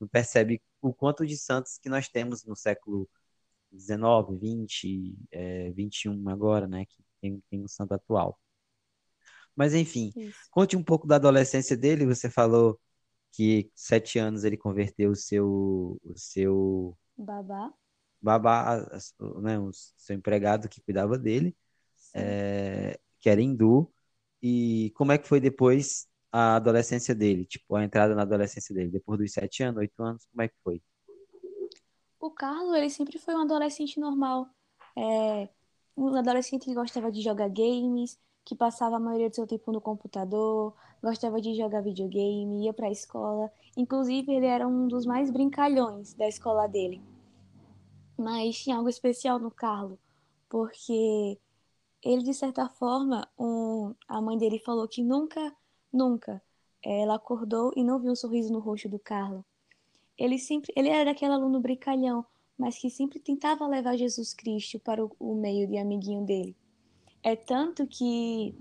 não 0.00 0.08
percebe 0.08 0.62
o 0.80 0.94
quanto 0.94 1.26
de 1.26 1.36
santos 1.36 1.78
que 1.78 1.88
nós 1.88 2.08
temos 2.08 2.44
no 2.44 2.56
século 2.56 3.08
19, 3.72 4.36
20, 4.38 5.16
é, 5.32 5.70
21 5.72 6.28
agora, 6.30 6.68
né? 6.68 6.86
Que 6.86 7.04
tem, 7.20 7.42
tem 7.50 7.64
um 7.64 7.68
santo 7.68 7.94
atual. 7.94 8.38
Mas 9.56 9.74
enfim, 9.74 10.12
Isso. 10.16 10.38
conte 10.50 10.76
um 10.76 10.84
pouco 10.84 11.06
da 11.06 11.16
adolescência 11.16 11.76
dele. 11.76 12.06
Você 12.06 12.30
falou 12.30 12.78
que 13.32 13.70
sete 13.74 14.18
anos 14.18 14.44
ele 14.44 14.56
converteu 14.56 15.10
o 15.10 15.16
seu, 15.16 15.98
o 16.04 16.14
seu 16.16 16.96
babá, 17.16 17.72
babá, 18.20 18.84
né, 19.40 19.58
o 19.58 19.70
seu 19.72 20.16
empregado 20.16 20.68
que 20.68 20.80
cuidava 20.80 21.18
dele, 21.18 21.56
é, 22.14 22.98
que 23.20 23.28
era 23.28 23.40
hindu. 23.40 23.92
E 24.42 24.92
como 24.96 25.12
é 25.12 25.18
que 25.18 25.28
foi 25.28 25.40
depois 25.40 26.08
a 26.30 26.56
adolescência 26.56 27.14
dele? 27.14 27.44
Tipo, 27.44 27.76
a 27.76 27.84
entrada 27.84 28.14
na 28.14 28.22
adolescência 28.22 28.74
dele, 28.74 28.90
depois 28.90 29.18
dos 29.18 29.32
sete 29.32 29.62
anos, 29.62 29.78
oito 29.78 30.02
anos, 30.02 30.26
como 30.26 30.42
é 30.42 30.48
que 30.48 30.54
foi? 30.62 30.82
O 32.20 32.30
Carlos, 32.30 32.74
ele 32.74 32.90
sempre 32.90 33.18
foi 33.18 33.34
um 33.34 33.42
adolescente 33.42 34.00
normal. 34.00 34.48
É, 34.96 35.48
um 35.96 36.14
adolescente 36.14 36.64
que 36.64 36.74
gostava 36.74 37.10
de 37.10 37.22
jogar 37.22 37.48
games, 37.48 38.18
que 38.46 38.54
passava 38.54 38.96
a 38.96 39.00
maioria 39.00 39.28
do 39.28 39.34
seu 39.34 39.46
tempo 39.46 39.72
no 39.72 39.80
computador, 39.80 40.72
gostava 41.02 41.40
de 41.40 41.52
jogar 41.56 41.82
videogame, 41.82 42.64
ia 42.64 42.72
para 42.72 42.86
a 42.86 42.92
escola. 42.92 43.52
Inclusive, 43.76 44.32
ele 44.32 44.46
era 44.46 44.66
um 44.68 44.86
dos 44.86 45.04
mais 45.04 45.32
brincalhões 45.32 46.14
da 46.14 46.28
escola 46.28 46.68
dele. 46.68 47.02
Mas 48.16 48.56
tinha 48.56 48.76
algo 48.76 48.88
especial 48.88 49.40
no 49.40 49.50
Carlo, 49.50 49.98
porque 50.48 51.36
ele, 52.00 52.22
de 52.22 52.32
certa 52.32 52.68
forma, 52.68 53.28
um, 53.36 53.92
a 54.06 54.20
mãe 54.20 54.38
dele 54.38 54.60
falou 54.60 54.86
que 54.86 55.02
nunca, 55.02 55.52
nunca 55.92 56.40
ela 56.84 57.16
acordou 57.16 57.72
e 57.74 57.82
não 57.82 57.98
viu 57.98 58.12
um 58.12 58.16
sorriso 58.16 58.52
no 58.52 58.60
rosto 58.60 58.88
do 58.88 58.98
Carlo. 58.98 59.44
Ele 60.16 60.38
sempre, 60.38 60.72
ele 60.76 60.88
era 60.88 61.10
aquele 61.10 61.32
aluno 61.32 61.58
brincalhão, 61.58 62.24
mas 62.56 62.78
que 62.78 62.88
sempre 62.90 63.18
tentava 63.18 63.66
levar 63.66 63.96
Jesus 63.96 64.32
Cristo 64.32 64.78
para 64.78 65.04
o, 65.04 65.10
o 65.18 65.34
meio 65.34 65.66
de 65.66 65.76
amiguinho 65.76 66.24
dele. 66.24 66.56
É 67.22 67.34
tanto 67.34 67.86
que 67.86 68.54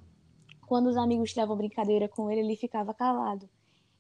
quando 0.68 0.88
os 0.88 0.98
amigos 0.98 1.32
tiravam 1.32 1.56
brincadeira 1.56 2.08
com 2.10 2.30
ele, 2.30 2.42
ele 2.42 2.56
ficava 2.56 2.94
calado. 2.94 3.50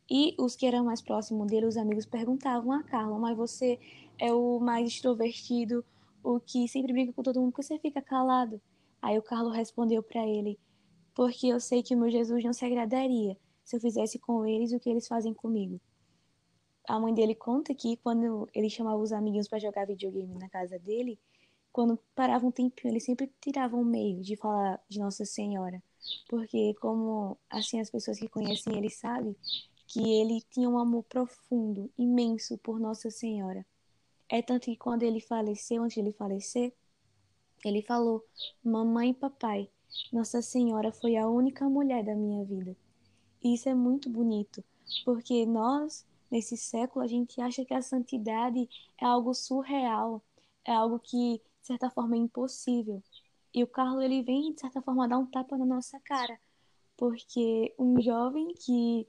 E 0.09 0.35
os 0.37 0.55
que 0.55 0.65
eram 0.65 0.85
mais 0.85 1.01
próximos 1.01 1.47
dele, 1.47 1.65
os 1.65 1.77
amigos 1.77 2.05
perguntavam 2.05 2.71
a 2.71 2.83
Carla, 2.83 3.17
mas 3.17 3.35
você 3.35 3.79
é 4.19 4.31
o 4.33 4.59
mais 4.59 4.87
extrovertido, 4.87 5.83
o 6.23 6.39
que 6.39 6.67
sempre 6.67 6.93
brinca 6.93 7.13
com 7.13 7.23
todo 7.23 7.39
mundo, 7.39 7.53
que 7.53 7.63
você 7.63 7.77
fica 7.79 8.01
calado? 8.01 8.61
Aí 9.01 9.17
o 9.17 9.23
Carlos 9.23 9.55
respondeu 9.55 10.01
para 10.01 10.25
ele, 10.27 10.59
porque 11.13 11.47
eu 11.47 11.59
sei 11.59 11.83
que 11.83 11.95
o 11.95 11.97
meu 11.97 12.09
Jesus 12.09 12.43
não 12.43 12.53
se 12.53 12.65
agradaria 12.65 13.37
se 13.63 13.75
eu 13.75 13.81
fizesse 13.81 14.19
com 14.19 14.45
eles 14.45 14.73
o 14.73 14.79
que 14.79 14.89
eles 14.89 15.07
fazem 15.07 15.33
comigo 15.33 15.79
a 16.87 16.99
mãe 16.99 17.13
dele 17.13 17.35
conta 17.35 17.73
que 17.73 17.97
quando 17.97 18.47
ele 18.53 18.69
chamava 18.69 18.97
os 18.97 19.11
amiguinhos 19.11 19.47
para 19.47 19.59
jogar 19.59 19.87
videogame 19.87 20.35
na 20.35 20.49
casa 20.49 20.77
dele, 20.77 21.19
quando 21.75 21.99
parava 22.15 22.47
um 22.47 22.51
tempinho, 22.51 22.89
ele 22.89 23.01
sempre 23.01 23.29
tirava 23.41 23.75
um 23.75 23.83
meio 23.83 24.21
de 24.21 24.37
falar 24.37 24.81
de 24.87 24.97
Nossa 24.97 25.25
Senhora. 25.25 25.83
Porque, 26.29 26.73
como 26.75 27.37
assim 27.49 27.81
as 27.81 27.89
pessoas 27.89 28.17
que 28.17 28.29
conhecem 28.29 28.77
ele 28.77 28.89
sabem, 28.89 29.35
que 29.85 29.99
ele 29.99 30.41
tinha 30.49 30.69
um 30.69 30.77
amor 30.77 31.03
profundo, 31.03 31.91
imenso 31.97 32.57
por 32.59 32.79
Nossa 32.79 33.11
Senhora. 33.11 33.65
É 34.29 34.41
tanto 34.41 34.67
que 34.67 34.77
quando 34.77 35.03
ele 35.03 35.19
faleceu, 35.19 35.83
antes 35.83 35.95
de 35.95 35.99
ele 35.99 36.13
falecer, 36.13 36.71
ele 37.65 37.81
falou: 37.81 38.23
Mamãe 38.63 39.09
e 39.09 39.13
papai, 39.13 39.69
Nossa 40.13 40.41
Senhora 40.41 40.93
foi 40.93 41.17
a 41.17 41.27
única 41.27 41.67
mulher 41.67 42.05
da 42.05 42.15
minha 42.15 42.45
vida. 42.45 42.73
E 43.43 43.53
isso 43.53 43.67
é 43.67 43.75
muito 43.75 44.09
bonito, 44.09 44.63
porque 45.03 45.45
nós 45.45 46.05
nesse 46.31 46.55
século, 46.55 47.03
a 47.03 47.07
gente 47.07 47.39
acha 47.41 47.65
que 47.65 47.73
a 47.73 47.81
santidade 47.81 48.67
é 48.97 49.05
algo 49.05 49.33
surreal, 49.33 50.23
é 50.65 50.73
algo 50.73 50.99
que, 50.99 51.41
de 51.65 51.67
certa 51.67 51.89
forma, 51.89 52.15
é 52.15 52.19
impossível. 52.19 53.01
E 53.51 53.63
o 53.63 53.67
Carlos, 53.67 54.03
ele 54.03 54.21
vem, 54.21 54.53
de 54.53 54.61
certa 54.61 54.83
forma, 54.83 55.07
dar 55.07 55.17
um 55.17 55.25
tapa 55.25 55.57
na 55.57 55.65
nossa 55.65 55.99
cara. 56.01 56.39
Porque 56.95 57.73
um 57.79 57.99
jovem 57.99 58.53
que 58.53 59.07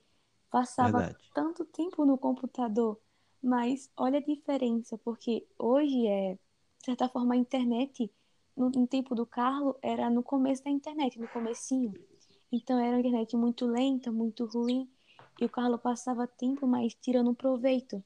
passava 0.51 1.01
Verdade. 1.01 1.19
tanto 1.35 1.67
tempo 1.67 2.07
no 2.07 2.17
computador, 2.17 2.99
mas 3.43 3.91
olha 3.95 4.21
a 4.21 4.23
diferença, 4.23 4.97
porque 5.05 5.47
hoje 5.59 6.07
é, 6.07 6.35
de 6.79 6.87
certa 6.87 7.11
forma, 7.11 7.35
a 7.35 7.37
internet, 7.37 8.11
no, 8.57 8.71
no 8.71 8.87
tempo 8.87 9.15
do 9.15 9.27
Carlos, 9.27 9.75
era 9.83 10.09
no 10.09 10.23
começo 10.23 10.65
da 10.65 10.71
internet, 10.71 11.21
no 11.21 11.29
comecinho. 11.29 11.93
Então 12.51 12.79
era 12.79 12.97
uma 12.97 13.01
internet 13.01 13.37
muito 13.37 13.67
lenta, 13.67 14.11
muito 14.11 14.47
ruim, 14.47 14.89
e 15.39 15.45
o 15.45 15.51
Carlos 15.51 15.81
passava 15.83 16.27
tempo 16.27 16.67
mais 16.67 16.95
tirando 16.95 17.35
proveito. 17.35 18.03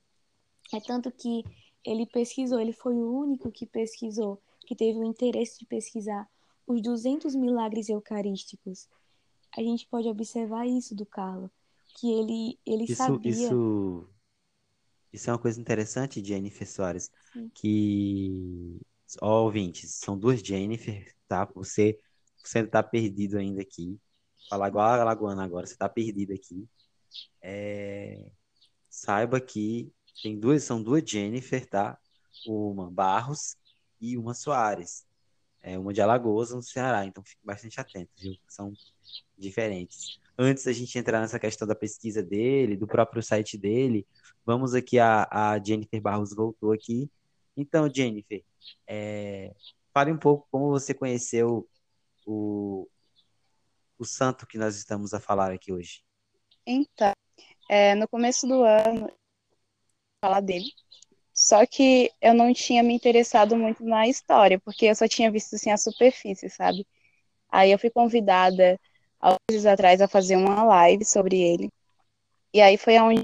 É 0.75 0.81
tanto 0.81 1.13
que 1.13 1.45
ele 1.85 2.07
pesquisou, 2.07 2.61
ele 2.61 2.73
foi 2.73 2.95
o 2.95 3.13
único 3.13 3.51
que 3.51 3.67
pesquisou, 3.67 4.41
que 4.67 4.75
teve 4.75 4.99
o 4.99 5.05
interesse 5.05 5.59
de 5.59 5.67
pesquisar 5.67 6.29
os 6.67 6.81
200 6.83 7.35
milagres 7.35 7.89
eucarísticos. 7.89 8.89
A 9.57 9.63
gente 9.63 9.87
pode 9.87 10.09
observar 10.09 10.67
isso 10.67 10.95
do 10.95 11.05
Carlos, 11.05 11.51
que 11.99 12.11
ele, 12.11 12.59
ele 12.65 12.85
isso, 12.85 12.97
sabia... 12.97 13.31
Isso, 13.31 14.09
isso 15.13 15.29
é 15.29 15.33
uma 15.33 15.39
coisa 15.39 15.61
interessante, 15.61 16.25
Jennifer 16.25 16.69
Soares, 16.69 17.11
Sim. 17.33 17.51
que... 17.55 18.81
Ó, 19.21 19.43
ouvintes, 19.43 19.95
são 19.95 20.17
duas 20.17 20.41
Jennifer, 20.41 21.13
tá? 21.27 21.45
Você, 21.57 21.99
você 22.45 22.65
tá 22.65 22.81
perdido 22.81 23.39
ainda 23.39 23.61
aqui. 23.61 23.99
Falar 24.49 24.69
igual 24.69 24.87
a 24.87 25.05
Lagoana 25.05 25.43
agora, 25.43 25.67
você 25.67 25.77
tá 25.77 25.89
perdido 25.89 26.33
aqui 26.33 26.69
é, 27.43 28.31
saiba 28.89 29.41
que 29.41 29.93
tem 30.23 30.39
duas, 30.39 30.65
são 30.65 30.83
duas 30.83 31.03
Jennifer, 31.09 31.67
tá? 31.67 31.99
Uma 32.47 32.91
Barros 32.91 33.57
e 34.01 34.17
uma 34.17 34.35
Soares. 34.35 35.07
É 35.63 35.79
uma 35.79 35.93
de 35.93 36.01
Alagoas, 36.01 36.53
no 36.53 36.63
Ceará, 36.63 37.05
então 37.05 37.23
fique 37.23 37.45
bastante 37.45 37.79
atento, 37.79 38.11
viu? 38.17 38.35
São 38.49 38.73
diferentes. 39.37 40.19
Antes 40.39 40.65
da 40.65 40.73
gente 40.73 40.99
entrar 40.99 41.21
nessa 41.21 41.39
questão 41.39 41.69
da 41.69 41.75
pesquisa 41.75 42.23
dele, 42.23 42.77
do 42.77 42.87
próprio 42.87 43.23
site 43.23 43.59
dele, 43.59 44.07
vamos 44.45 44.75
aqui, 44.75 44.99
a, 44.99 45.29
a 45.31 45.63
Jennifer 45.63 46.01
Barros 46.01 46.35
voltou 46.35 46.73
aqui. 46.73 47.11
Então, 47.55 47.93
Jennifer, 47.93 48.43
é, 48.87 49.55
fale 49.93 50.11
um 50.11 50.19
pouco 50.19 50.49
como 50.51 50.71
você 50.71 50.95
conheceu 50.95 51.69
o, 52.27 52.89
o 53.99 54.05
santo 54.05 54.47
que 54.47 54.57
nós 54.57 54.77
estamos 54.77 55.13
a 55.13 55.21
falar 55.21 55.53
aqui 55.53 55.71
hoje. 55.71 56.03
Então, 56.67 57.13
é, 57.69 57.95
no 57.95 58.09
começo 58.09 58.47
do 58.47 58.63
ano, 58.63 59.13
falar 60.21 60.41
dele. 60.41 60.71
Só 61.35 61.67
que 61.67 62.11
eu 62.21 62.35
não 62.35 62.53
tinha 62.53 62.83
me 62.83 62.95
interessado 62.95 63.57
muito 63.57 63.85
na 63.85 64.09
história, 64.09 64.59
porque 64.61 64.87
eu 64.87 64.95
só 64.95 65.09
tinha 65.09 65.31
visto 65.31 65.55
assim 65.57 65.71
a 65.71 65.77
superfície, 65.77 66.49
sabe? 66.51 66.87
Aí 67.51 67.73
eu 67.73 67.79
fui 67.79 67.91
convidada 67.91 68.79
há 69.21 69.37
atrás 69.73 70.01
a 70.01 70.09
fazer 70.09 70.37
uma 70.37 70.65
live 70.65 71.05
sobre 71.05 71.41
ele. 71.41 71.71
E 72.55 72.61
aí 72.61 72.77
foi 72.77 72.99
onde 73.01 73.23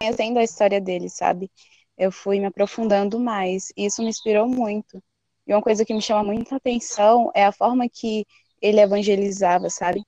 conhecendo 0.00 0.38
a 0.38 0.44
história 0.44 0.80
dele, 0.80 1.08
sabe? 1.08 1.50
Eu 1.98 2.12
fui 2.12 2.40
me 2.40 2.46
aprofundando 2.46 3.20
mais, 3.20 3.72
e 3.76 3.86
isso 3.86 4.02
me 4.02 4.08
inspirou 4.10 4.48
muito. 4.48 5.02
E 5.46 5.54
uma 5.54 5.62
coisa 5.62 5.84
que 5.84 5.94
me 5.94 6.02
chama 6.02 6.24
muita 6.24 6.56
atenção 6.56 7.30
é 7.34 7.44
a 7.44 7.52
forma 7.52 7.88
que 7.88 8.26
ele 8.62 8.80
evangelizava, 8.80 9.70
sabe? 9.70 10.02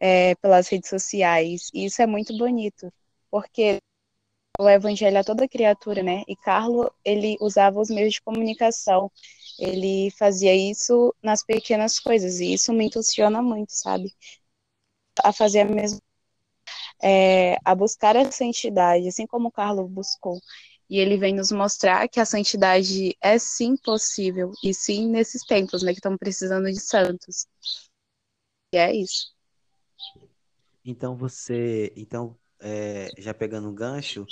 é, 0.00 0.34
pelas 0.36 0.68
redes 0.68 0.88
sociais. 0.90 1.70
E 1.74 1.86
isso 1.86 2.02
é 2.02 2.06
muito 2.06 2.36
bonito, 2.36 2.92
porque 3.30 3.78
o 4.58 4.68
evangelho 4.68 5.18
a 5.18 5.24
toda 5.24 5.48
criatura, 5.48 6.02
né? 6.02 6.24
E 6.28 6.36
Carlo, 6.36 6.92
ele 7.04 7.36
usava 7.40 7.80
os 7.80 7.88
meios 7.88 8.14
de 8.14 8.22
comunicação. 8.22 9.10
Ele 9.58 10.10
fazia 10.18 10.54
isso 10.54 11.14
nas 11.22 11.44
pequenas 11.44 11.98
coisas, 11.98 12.40
e 12.40 12.52
isso 12.52 12.72
me 12.72 12.86
entusiasma 12.86 13.40
muito, 13.42 13.72
sabe? 13.72 14.12
A 15.22 15.32
fazer 15.32 15.60
a 15.60 15.64
mesma 15.64 16.00
é, 17.02 17.56
a 17.64 17.74
buscar 17.74 18.16
essa 18.16 18.44
entidade, 18.44 19.08
assim 19.08 19.26
como 19.26 19.48
o 19.48 19.52
Carlos 19.52 19.90
buscou. 19.90 20.38
E 20.90 20.98
ele 20.98 21.16
vem 21.16 21.34
nos 21.34 21.52
mostrar 21.52 22.08
que 22.08 22.18
a 22.18 22.24
santidade 22.24 23.14
é 23.20 23.38
sim 23.38 23.76
possível, 23.76 24.52
e 24.64 24.72
sim 24.72 25.08
nesses 25.08 25.44
tempos, 25.44 25.82
né, 25.82 25.92
que 25.92 25.98
estamos 25.98 26.18
precisando 26.18 26.66
de 26.66 26.80
santos. 26.80 27.46
E 28.72 28.78
é 28.78 28.94
isso. 28.94 29.34
Então 30.84 31.14
você, 31.14 31.92
então 31.94 32.36
é, 32.60 33.10
já 33.18 33.34
pegando 33.34 33.68
um 33.68 33.74
gancho, 33.74 34.26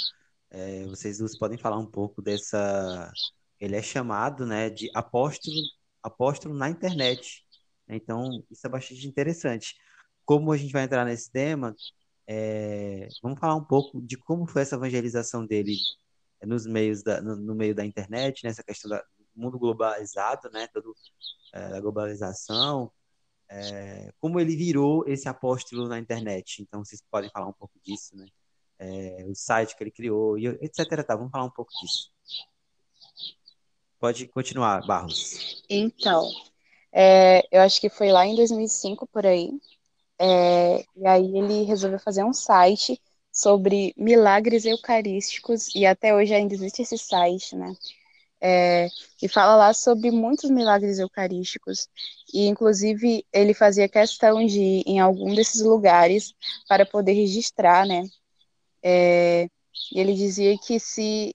é, 0.51 0.85
vocês 0.87 1.19
duas 1.19 1.39
podem 1.39 1.59
falar 1.59 1.79
um 1.79 1.87
pouco 1.87 2.23
dessa. 2.23 3.13
Ele 3.61 3.77
é 3.77 3.83
chamado, 3.83 4.47
né, 4.47 4.71
de 4.71 4.91
apóstolo, 4.95 5.57
apóstolo 6.03 6.55
na 6.55 6.69
internet. 6.71 7.45
Então 7.89 8.43
isso 8.51 8.67
é 8.67 8.71
bastante 8.71 9.07
interessante. 9.07 9.77
Como 10.25 10.53
a 10.53 10.57
gente 10.57 10.73
vai 10.73 10.85
entrar 10.85 11.05
nesse 11.05 11.31
tema, 11.31 11.75
é, 12.27 13.09
vamos 13.23 13.39
falar 13.39 13.55
um 13.55 13.65
pouco 13.65 14.01
de 14.03 14.17
como 14.17 14.47
foi 14.47 14.63
essa 14.63 14.77
evangelização 14.77 15.47
dele 15.47 15.77
nos 16.43 16.67
meios 16.67 17.03
da, 17.03 17.21
no, 17.21 17.37
no 17.37 17.55
meio 17.55 17.75
da 17.75 17.85
internet, 17.85 18.45
nessa 18.45 18.63
questão 18.63 18.91
do 18.91 19.03
mundo 19.35 19.59
globalizado, 19.59 20.51
né, 20.51 20.67
todo, 20.69 20.95
é, 21.55 21.77
a 21.77 21.81
globalização, 21.81 22.93
é, 23.49 24.13
como 24.21 24.41
ele 24.41 24.57
virou 24.57 25.05
esse 25.07 25.29
apóstolo 25.29 25.89
na 25.89 25.99
internet. 25.99 26.63
Então, 26.63 26.85
vocês 26.85 27.03
podem 27.11 27.31
falar 27.31 27.47
um 27.47 27.53
pouco 27.53 27.79
disso, 27.85 28.17
né? 28.17 28.27
É, 28.79 29.25
o 29.27 29.35
site 29.35 29.75
que 29.77 29.83
ele 29.83 29.91
criou, 29.91 30.39
e 30.39 30.47
etc. 30.47 31.03
Tá, 31.03 31.17
vamos 31.17 31.31
falar 31.31 31.45
um 31.45 31.51
pouco 31.51 31.73
disso. 31.81 32.11
Pode 33.99 34.29
continuar, 34.29 34.87
Barros. 34.87 35.63
Então, 35.69 36.29
é, 36.93 37.43
eu 37.51 37.63
acho 37.63 37.81
que 37.81 37.89
foi 37.89 38.11
lá 38.13 38.27
em 38.27 38.37
2005, 38.37 39.07
por 39.07 39.27
aí, 39.27 39.51
é, 40.19 40.85
e 40.97 41.07
aí 41.07 41.37
ele 41.37 41.63
resolveu 41.65 41.99
fazer 41.99 42.25
um 42.25 42.33
site 42.33 43.01
sobre 43.33 43.95
milagres 43.97 44.65
eucarísticos, 44.65 45.75
e 45.75 45.85
até 45.85 46.15
hoje 46.15 46.35
ainda 46.35 46.55
existe 46.55 46.83
esse 46.83 46.97
site, 46.99 47.55
né? 47.57 47.75
É, 48.41 48.89
e 49.23 49.29
fala 49.29 49.57
lá 49.57 49.75
sobre 49.75 50.11
muitos 50.11 50.51
milagres 50.51 50.99
eucarísticos. 50.99 51.89
E, 52.33 52.47
inclusive, 52.47 53.25
ele 53.33 53.55
fazia 53.55 53.89
questão 53.89 54.45
de 54.45 54.61
ir 54.61 54.83
em 54.87 55.01
algum 55.01 55.35
desses 55.35 55.63
lugares 55.63 56.35
para 56.69 56.85
poder 56.85 57.13
registrar, 57.13 57.87
né? 57.87 58.05
É, 58.83 59.49
ele 59.95 60.15
dizia 60.15 60.57
que 60.59 60.79
se 60.81 61.35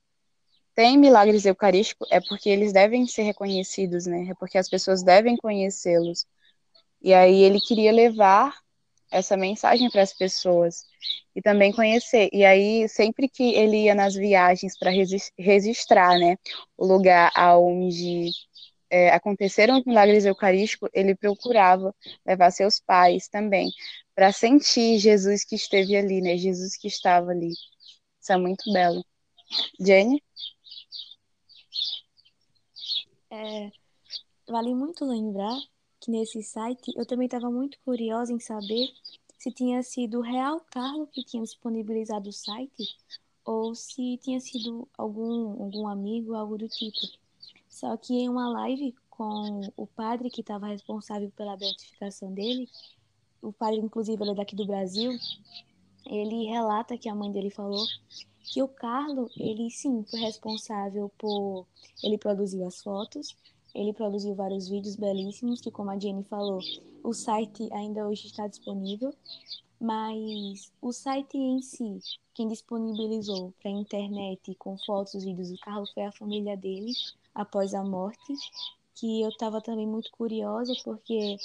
tem 0.76 0.98
milagres 0.98 1.46
eucarísticos 1.46 2.08
é 2.12 2.20
porque 2.22 2.50
eles 2.50 2.74
devem 2.74 3.06
ser 3.08 3.24
reconhecidos, 3.24 4.06
né? 4.06 4.28
É 4.30 4.34
porque 4.36 4.58
as 4.58 4.70
pessoas 4.70 5.04
devem 5.04 5.38
conhecê-los. 5.38 6.26
E 7.02 7.14
aí 7.14 7.44
ele 7.44 7.60
queria 7.60 7.92
levar 7.92 8.56
essa 9.12 9.36
mensagem 9.36 9.90
para 9.90 10.02
as 10.02 10.14
pessoas 10.14 10.86
e 11.36 11.42
também 11.42 11.72
conhecer. 11.72 12.30
E 12.32 12.46
aí, 12.46 12.88
sempre 12.88 13.28
que 13.28 13.54
ele 13.54 13.84
ia 13.84 13.94
nas 13.96 14.16
viagens 14.16 14.78
para 14.78 14.92
registrar, 15.38 16.18
né, 16.18 16.38
o 16.78 16.86
lugar 16.86 17.32
onde 17.60 18.32
é, 18.92 19.10
aconteceram 19.10 19.80
os 19.80 19.86
milagres 19.86 20.26
eucarísticos, 20.26 20.90
ele 20.94 21.16
procurava 21.16 21.96
levar 22.26 22.52
seus 22.52 22.80
pais 22.80 23.30
também, 23.30 23.72
para 24.14 24.34
sentir 24.34 25.00
Jesus 25.00 25.46
que 25.46 25.56
esteve 25.56 25.96
ali, 25.96 26.22
né, 26.22 26.38
Jesus 26.38 26.76
que 26.76 26.88
estava 26.88 27.32
ali. 27.32 27.54
Isso 28.22 28.34
é 28.34 28.38
muito 28.38 28.72
belo. 28.74 29.04
Jenny? 29.80 30.22
É, 33.32 33.72
vale 34.48 34.76
muito 34.76 35.06
lembrar 35.06 35.58
que 36.02 36.12
nesse 36.12 36.44
site 36.44 36.92
eu 36.98 37.06
também 37.06 37.26
estava 37.26 37.50
muito 37.50 37.80
curiosa 37.86 38.34
em 38.34 38.40
saber 38.40 38.90
se 39.38 39.52
tinha 39.52 39.82
sido 39.82 40.20
o 40.20 40.22
Real 40.22 40.60
Carlo 40.70 41.08
que 41.08 41.24
tinha 41.24 41.42
disponibilizado 41.42 42.30
o 42.30 42.34
site 42.34 42.84
ou 43.46 43.74
se 43.74 44.18
tinha 44.18 44.40
sido 44.40 44.88
algum, 44.98 45.64
algum 45.64 45.88
amigo, 45.88 46.36
algo 46.36 46.58
do 46.58 46.68
tipo. 46.68 47.21
Só 47.72 47.96
que 47.96 48.14
em 48.14 48.30
uma 48.30 48.50
live 48.50 48.94
com 49.10 49.62
o 49.78 49.88
padre 49.88 50.30
que 50.30 50.42
estava 50.42 50.68
responsável 50.68 51.32
pela 51.32 51.56
beatificação 51.56 52.34
dele, 52.34 52.70
o 53.42 53.52
padre, 53.54 53.80
inclusive, 53.80 54.22
ele 54.22 54.32
é 54.32 54.36
daqui 54.36 54.56
do 54.56 54.68
Brasil, 54.68 55.18
ele 56.06 56.46
relata 56.46 56.98
que 56.98 57.08
a 57.08 57.16
mãe 57.16 57.32
dele 57.32 57.50
falou 57.50 57.84
que 58.44 58.62
o 58.62 58.68
Carlo, 58.68 59.30
ele 59.38 59.72
sim 59.72 60.04
foi 60.04 60.20
responsável 60.20 61.10
por. 61.18 61.66
Ele 62.04 62.18
produziu 62.18 62.68
as 62.68 62.84
fotos, 62.84 63.36
ele 63.74 63.94
produziu 63.94 64.36
vários 64.36 64.68
vídeos 64.68 64.98
belíssimos, 64.98 65.62
que, 65.62 65.72
como 65.72 65.92
a 65.92 65.98
Jenny 65.98 66.24
falou, 66.26 66.60
o 67.04 67.14
site 67.14 67.72
ainda 67.72 68.06
hoje 68.06 68.28
está 68.28 68.48
disponível, 68.48 69.14
mas 69.80 70.72
o 70.82 70.92
site 70.92 71.38
em 71.38 71.62
si, 71.62 72.00
quem 72.34 72.50
disponibilizou 72.50 73.54
para 73.62 73.72
a 73.72 73.74
internet 73.74 74.54
com 74.56 74.78
fotos, 74.80 75.24
vídeos 75.24 75.50
do 75.52 75.58
Carlos 75.60 75.92
foi 75.94 76.04
a 76.04 76.12
família 76.12 76.58
dele 76.58 76.94
após 77.34 77.74
a 77.74 77.84
morte, 77.84 78.34
que 78.96 79.22
eu 79.22 79.30
estava 79.30 79.62
também 79.62 79.88
muito 79.88 80.12
curiosa, 80.12 80.74
porque 80.84 81.38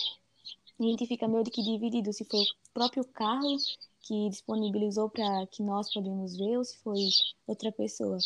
a 0.79 0.83
gente 0.83 1.07
fica 1.07 1.27
meio 1.27 1.45
que 1.45 1.63
dividido 1.63 2.13
se 2.13 2.25
foi 2.25 2.41
o 2.41 2.47
próprio 2.75 3.05
Carlos 3.05 3.79
que 4.03 4.29
disponibilizou 4.31 5.11
para 5.11 5.47
que 5.49 5.63
nós 5.63 5.93
podemos 5.93 6.37
ver 6.37 6.59
ou 6.59 6.65
se 6.65 6.79
foi 6.79 7.01
outra 7.47 7.73
pessoa. 7.73 8.19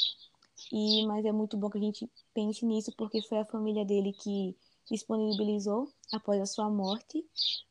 E, 0.72 1.06
mas 1.06 1.24
é 1.24 1.32
muito 1.32 1.56
bom 1.56 1.70
que 1.70 1.78
a 1.78 1.80
gente 1.80 2.10
pense 2.34 2.66
nisso, 2.66 2.92
porque 2.96 3.22
foi 3.22 3.38
a 3.38 3.44
família 3.46 3.84
dele 3.84 4.12
que 4.12 4.54
disponibilizou 4.90 5.88
após 6.12 6.40
a 6.40 6.46
sua 6.46 6.68
morte, 6.68 7.24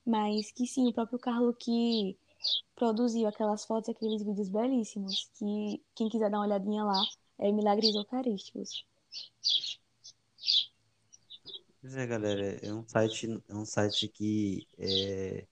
mas 0.06 0.52
que 0.52 0.66
sim, 0.66 0.88
o 0.88 0.94
próprio 0.94 1.20
Carlo 1.20 1.54
que 1.54 2.18
produziu 2.76 3.28
aquelas 3.28 3.66
fotos, 3.66 3.90
aqueles 3.90 4.24
vídeos 4.24 4.50
belíssimos, 4.50 5.30
que 5.38 5.84
quem 5.94 6.10
quiser 6.10 6.32
dar 6.32 6.38
uma 6.38 6.46
olhadinha 6.46 6.84
lá, 6.84 7.02
é 7.38 7.52
Milagres 7.52 7.94
Eucarísticos. 7.94 8.86
Pois 11.82 11.96
é, 11.96 12.06
galera, 12.08 12.58
é 12.66 12.74
um 12.74 12.88
site, 12.88 13.28
é 13.50 13.56
um 13.56 13.66
site 13.66 14.08
que 14.10 14.66
é, 14.78 15.46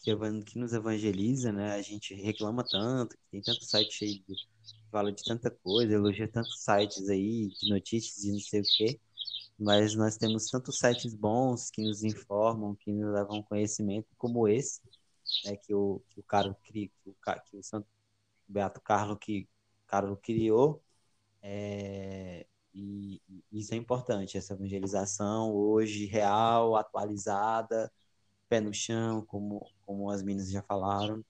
que, 0.00 0.14
que 0.44 0.58
nos 0.58 0.72
evangeliza, 0.72 1.52
né? 1.52 1.72
A 1.74 1.82
gente 1.82 2.14
reclama 2.14 2.64
tanto, 2.68 3.16
tem 3.30 3.40
tanto 3.40 3.64
site 3.64 3.92
cheio 3.92 4.22
de 4.26 4.34
fala 4.90 5.10
de 5.12 5.24
tanta 5.24 5.50
coisa, 5.50 5.94
elogia 5.94 6.28
tantos 6.28 6.62
sites 6.62 7.08
aí 7.08 7.48
de 7.48 7.70
notícias 7.70 8.24
e 8.24 8.32
não 8.32 8.40
sei 8.40 8.60
o 8.60 8.64
quê, 8.76 9.00
mas 9.58 9.94
nós 9.94 10.16
temos 10.18 10.50
tantos 10.50 10.78
sites 10.78 11.14
bons 11.14 11.70
que 11.70 11.82
nos 11.82 12.02
informam, 12.04 12.74
que 12.76 12.92
nos 12.92 13.12
levam 13.14 13.42
conhecimento, 13.42 14.08
como 14.18 14.48
esse, 14.48 14.80
né, 15.46 15.56
que 15.56 15.74
o 15.74 16.02
que 16.10 16.20
o 16.20 16.22
Carlos 16.24 16.56
que 16.64 16.90
o, 17.06 17.14
que 17.50 17.56
o 17.58 17.62
Santo 17.62 17.88
Beato 18.48 18.80
Carlos 18.82 19.18
que 19.20 19.48
Carlos 19.86 20.18
criou, 20.22 20.82
é, 21.42 22.46
e, 22.74 23.20
isso 23.52 23.74
é 23.74 23.76
importante, 23.76 24.36
essa 24.38 24.54
evangelização 24.54 25.52
hoje 25.54 26.06
real, 26.06 26.76
atualizada, 26.76 27.92
pé 28.48 28.60
no 28.60 28.72
chão, 28.74 29.24
como 29.26 29.66
como 29.82 30.10
as 30.10 30.22
meninas 30.22 30.50
já 30.50 30.62
falaram. 30.62 31.24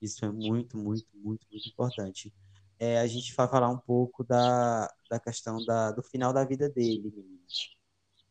Isso 0.00 0.24
é 0.24 0.30
muito, 0.32 0.76
muito, 0.78 1.06
muito, 1.14 1.46
muito 1.50 1.68
importante 1.68 2.32
é, 2.78 2.98
a 2.98 3.06
gente 3.06 3.34
vai 3.34 3.48
falar 3.48 3.70
um 3.70 3.78
pouco 3.78 4.24
da, 4.24 4.88
da 5.10 5.18
questão 5.18 5.64
da, 5.64 5.92
do 5.92 6.02
final 6.02 6.32
da 6.32 6.44
vida 6.44 6.68
dele, 6.68 7.12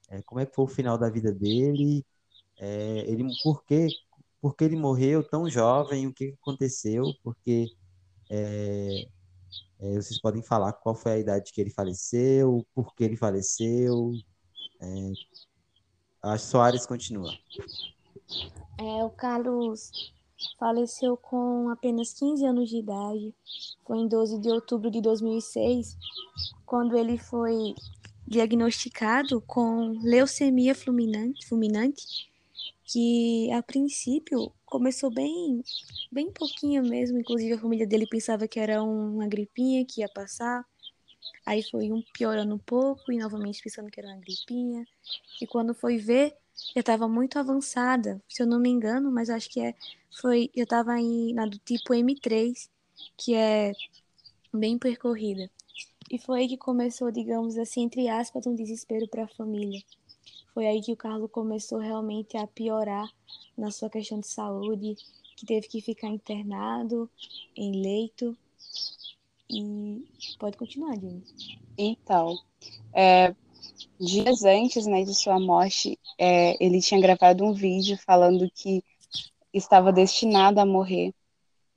É, 0.09 0.21
como 0.23 0.39
é 0.41 0.45
que 0.45 0.53
foi 0.55 0.65
o 0.65 0.67
final 0.67 0.97
da 0.97 1.09
vida 1.09 1.31
dele? 1.31 2.05
É, 2.59 2.99
ele, 3.09 3.25
por, 3.43 3.63
que, 3.65 3.87
por 4.41 4.55
que 4.55 4.63
ele 4.65 4.75
morreu 4.75 5.27
tão 5.27 5.49
jovem? 5.49 6.07
O 6.07 6.13
que 6.13 6.35
aconteceu? 6.41 7.05
Porque 7.23 7.67
é, 8.29 9.07
é, 9.79 9.95
vocês 9.95 10.19
podem 10.19 10.41
falar 10.41 10.73
qual 10.73 10.95
foi 10.95 11.13
a 11.13 11.19
idade 11.19 11.51
que 11.51 11.61
ele 11.61 11.69
faleceu, 11.69 12.65
por 12.73 12.95
que 12.95 13.03
ele 13.03 13.17
faleceu. 13.17 14.11
É, 14.81 15.11
a 16.21 16.37
Soares 16.37 16.85
continua. 16.85 17.31
É, 18.79 19.03
o 19.03 19.09
Carlos 19.09 20.13
faleceu 20.59 21.15
com 21.17 21.69
apenas 21.69 22.13
15 22.13 22.45
anos 22.45 22.69
de 22.69 22.77
idade. 22.77 23.33
Foi 23.85 23.97
em 23.97 24.07
12 24.07 24.39
de 24.39 24.49
outubro 24.49 24.89
de 24.89 25.01
2006, 25.01 25.97
quando 26.65 26.97
ele 26.97 27.17
foi 27.17 27.75
diagnosticado 28.27 29.39
com 29.41 29.99
leucemia 30.01 30.73
fulminante, 30.73 31.47
fulminante 31.47 32.29
que 32.85 33.51
a 33.51 33.61
princípio 33.61 34.51
começou 34.77 35.09
bem, 35.09 35.63
bem 36.11 36.29
pouquinho 36.31 36.83
mesmo. 36.83 37.17
Inclusive 37.17 37.53
a 37.53 37.57
família 37.57 37.87
dele 37.87 38.05
pensava 38.05 38.45
que 38.45 38.59
era 38.59 38.83
uma 38.83 39.25
gripinha 39.25 39.85
que 39.85 40.01
ia 40.01 40.09
passar. 40.09 40.65
Aí 41.45 41.63
foi 41.63 41.91
um 41.93 42.03
piorando 42.13 42.53
um 42.53 42.59
pouco 42.59 43.09
e 43.09 43.17
novamente 43.17 43.63
pensando 43.63 43.89
que 43.89 44.01
era 44.01 44.09
uma 44.09 44.19
gripinha. 44.19 44.85
E 45.41 45.47
quando 45.47 45.73
foi 45.73 45.97
ver, 45.97 46.35
já 46.73 46.81
estava 46.81 47.07
muito 47.07 47.39
avançada, 47.39 48.21
se 48.27 48.43
eu 48.43 48.47
não 48.47 48.59
me 48.59 48.69
engano, 48.69 49.09
mas 49.11 49.29
acho 49.29 49.49
que 49.49 49.61
é, 49.61 49.73
foi, 50.19 50.49
eu 50.53 50.63
estava 50.63 50.95
na 51.33 51.45
do 51.45 51.57
tipo 51.59 51.93
M3, 51.93 52.69
que 53.15 53.33
é 53.33 53.71
bem 54.53 54.77
percorrida. 54.77 55.49
E 56.11 56.19
foi 56.19 56.41
aí 56.41 56.47
que 56.49 56.57
começou, 56.57 57.11
digamos 57.11 57.57
assim, 57.57 57.83
entre 57.83 58.09
aspas, 58.09 58.45
um 58.45 58.53
desespero 58.53 59.07
para 59.07 59.23
a 59.23 59.27
família. 59.29 59.81
Foi 60.55 60.67
aí 60.67 60.81
que 60.81 60.93
o 60.93 60.95
Carlos 60.95 61.29
começou 61.29 61.79
realmente 61.79 62.37
a 62.37 62.47
piorar 62.47 63.11
na 63.57 63.71
sua 63.71 63.89
questão 63.89 64.21
de 64.21 64.27
saúde, 64.27 64.95
que 65.35 65.45
teve 65.45 65.67
que 65.67 65.81
ficar 65.81 66.07
internado 66.07 67.09
em 67.57 67.81
leito. 67.81 68.37
E 69.49 70.01
pode 70.39 70.55
continuar, 70.55 70.95
Jenny. 70.95 71.21
Então, 71.77 72.39
é, 72.93 73.35
dias 73.99 74.45
antes 74.45 74.87
né, 74.87 75.03
de 75.03 75.13
sua 75.13 75.37
morte, 75.41 75.99
é, 76.17 76.55
ele 76.65 76.79
tinha 76.79 77.01
gravado 77.01 77.43
um 77.43 77.51
vídeo 77.51 77.97
falando 77.97 78.49
que 78.49 78.81
estava 79.53 79.91
destinado 79.91 80.61
a 80.61 80.65
morrer. 80.65 81.13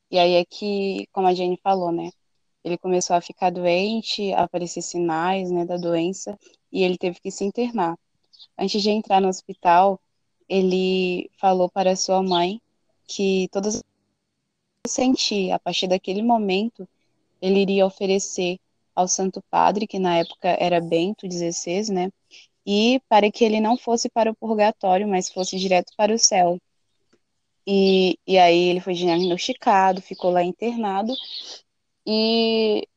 E 0.09 0.21
aí 0.21 0.35
é 0.35 0.45
que, 0.45 1.09
como 1.11 1.27
a 1.27 1.35
Jenny 1.35 1.59
falou, 1.61 1.91
né? 1.91 2.13
Ele 2.63 2.79
começou 2.79 3.17
a 3.17 3.21
ficar 3.21 3.51
doente, 3.51 4.33
aparecer 4.35 4.83
sinais 4.83 5.51
né, 5.51 5.65
da 5.65 5.77
doença, 5.77 6.39
e 6.71 6.85
ele 6.85 6.97
teve 6.97 7.19
que 7.21 7.33
se 7.33 7.43
internar. 7.43 7.99
Antes 8.59 8.83
de 8.83 8.91
entrar 8.91 9.21
no 9.21 9.29
hospital, 9.29 10.01
ele 10.49 11.31
falou 11.39 11.69
para 11.71 11.97
sua 11.97 12.23
mãe 12.23 12.61
que 13.07 13.49
todas 13.53 13.77
as 13.77 13.83
sentir 14.87 15.53
a 15.53 15.59
partir 15.59 15.87
daquele 15.87 16.23
momento, 16.23 16.89
ele 17.41 17.61
iria 17.61 17.87
oferecer 17.87 18.59
ao 18.95 19.07
Santo 19.07 19.43
Padre, 19.51 19.87
que 19.87 19.99
na 19.99 20.19
época 20.19 20.49
era 20.59 20.81
Bento 20.81 21.27
XVI, 21.31 21.93
né? 21.93 22.11
E 22.67 23.01
para 23.09 23.31
que 23.31 23.45
ele 23.45 23.61
não 23.61 23.77
fosse 23.77 24.09
para 24.09 24.31
o 24.31 24.35
purgatório, 24.35 25.07
mas 25.07 25.31
fosse 25.31 25.57
direto 25.59 25.93
para 25.97 26.13
o 26.13 26.19
céu. 26.19 26.59
E, 27.67 28.19
e 28.27 28.39
aí 28.39 28.69
ele 28.71 28.81
foi 28.81 28.95
diagnosticado, 28.95 30.01
ficou 30.03 30.31
lá 30.31 30.43
internado 30.43 31.15
e, 32.07 32.89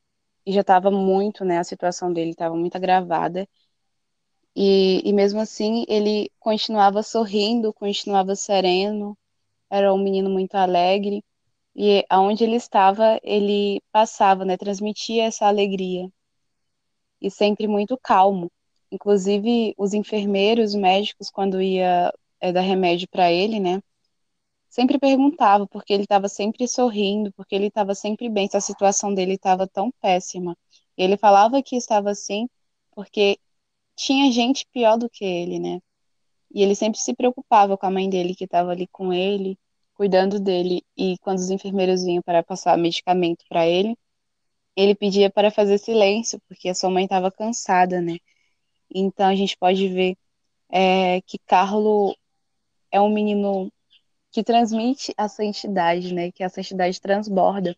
e 0.45 0.53
já 0.53 0.61
estava 0.61 0.89
muito, 0.89 1.43
né? 1.45 1.59
A 1.59 1.63
situação 1.63 2.11
dele 2.11 2.31
estava 2.31 2.55
muito 2.55 2.75
agravada. 2.75 3.47
E, 4.55 5.01
e 5.07 5.13
mesmo 5.13 5.39
assim 5.39 5.85
ele 5.87 6.29
continuava 6.39 7.03
sorrindo, 7.03 7.73
continuava 7.73 8.35
sereno, 8.35 9.17
era 9.69 9.93
um 9.93 9.97
menino 9.97 10.29
muito 10.29 10.55
alegre 10.55 11.23
e 11.75 12.05
aonde 12.09 12.43
ele 12.43 12.55
estava, 12.57 13.19
ele 13.23 13.81
passava, 13.91 14.45
né, 14.45 14.57
transmitia 14.57 15.25
essa 15.25 15.47
alegria 15.47 16.09
e 17.21 17.29
sempre 17.31 17.67
muito 17.67 17.97
calmo. 17.97 18.51
Inclusive 18.91 19.73
os 19.77 19.93
enfermeiros, 19.93 20.75
médicos, 20.75 21.29
quando 21.29 21.61
ia 21.61 22.13
é, 22.39 22.51
dar 22.51 22.61
remédio 22.61 23.07
para 23.09 23.31
ele, 23.31 23.59
né, 23.59 23.81
sempre 24.69 24.99
perguntavam 24.99 25.67
porque 25.67 25.93
ele 25.93 26.03
estava 26.03 26.27
sempre 26.29 26.67
sorrindo, 26.67 27.31
porque 27.33 27.55
ele 27.55 27.67
estava 27.67 27.95
sempre 27.95 28.29
bem, 28.29 28.47
se 28.49 28.57
a 28.57 28.61
situação 28.61 29.13
dele 29.13 29.35
estava 29.35 29.67
tão 29.67 29.91
péssima. 30.01 30.57
Ele 30.97 31.17
falava 31.17 31.61
que 31.63 31.75
estava 31.75 32.11
assim 32.11 32.49
porque 32.93 33.39
tinha 33.95 34.31
gente 34.31 34.65
pior 34.71 34.97
do 34.97 35.09
que 35.09 35.23
ele, 35.25 35.59
né? 35.59 35.79
E 36.53 36.61
ele 36.63 36.75
sempre 36.75 36.99
se 36.99 37.13
preocupava 37.13 37.77
com 37.77 37.85
a 37.85 37.91
mãe 37.91 38.09
dele 38.09 38.35
que 38.35 38.45
estava 38.45 38.71
ali 38.71 38.87
com 38.87 39.13
ele, 39.13 39.57
cuidando 39.93 40.39
dele, 40.39 40.83
e 40.97 41.17
quando 41.19 41.39
os 41.39 41.49
enfermeiros 41.49 42.03
vinham 42.03 42.23
para 42.23 42.43
passar 42.43 42.77
medicamento 42.77 43.45
para 43.47 43.67
ele, 43.67 43.95
ele 44.75 44.95
pedia 44.95 45.29
para 45.29 45.51
fazer 45.51 45.77
silêncio, 45.77 46.41
porque 46.47 46.69
a 46.69 46.75
sua 46.75 46.89
mãe 46.89 47.03
estava 47.03 47.31
cansada, 47.31 48.01
né? 48.01 48.17
Então 48.93 49.27
a 49.27 49.35
gente 49.35 49.57
pode 49.57 49.87
ver 49.89 50.17
é, 50.69 51.21
que 51.21 51.37
Carlo 51.39 52.15
é 52.91 52.99
um 52.99 53.09
menino 53.09 53.71
que 54.31 54.43
transmite 54.43 55.13
a 55.17 55.27
santidade, 55.27 56.13
né? 56.13 56.31
Que 56.31 56.43
a 56.43 56.49
santidade 56.49 56.99
transborda, 56.99 57.77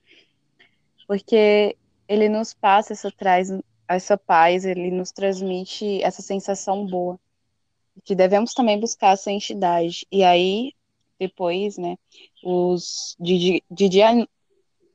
porque 1.08 1.76
ele 2.08 2.30
nos 2.30 2.54
passa 2.54 2.94
essa 2.94 3.12
traz 3.12 3.50
essa 3.96 4.18
paz, 4.18 4.66
ele 4.66 4.92
nos 4.92 5.12
transmite 5.12 6.02
essa 6.04 6.22
sensação 6.22 6.86
boa, 6.86 7.20
que 8.04 8.16
devemos 8.16 8.54
também 8.54 8.80
buscar 8.80 9.12
a 9.12 9.18
santidade. 9.18 10.06
E 10.12 10.24
aí 10.24 10.74
depois, 11.20 11.78
né, 11.78 11.98
os 12.44 13.16
de, 13.20 13.62
de, 13.72 13.90
de 13.90 13.90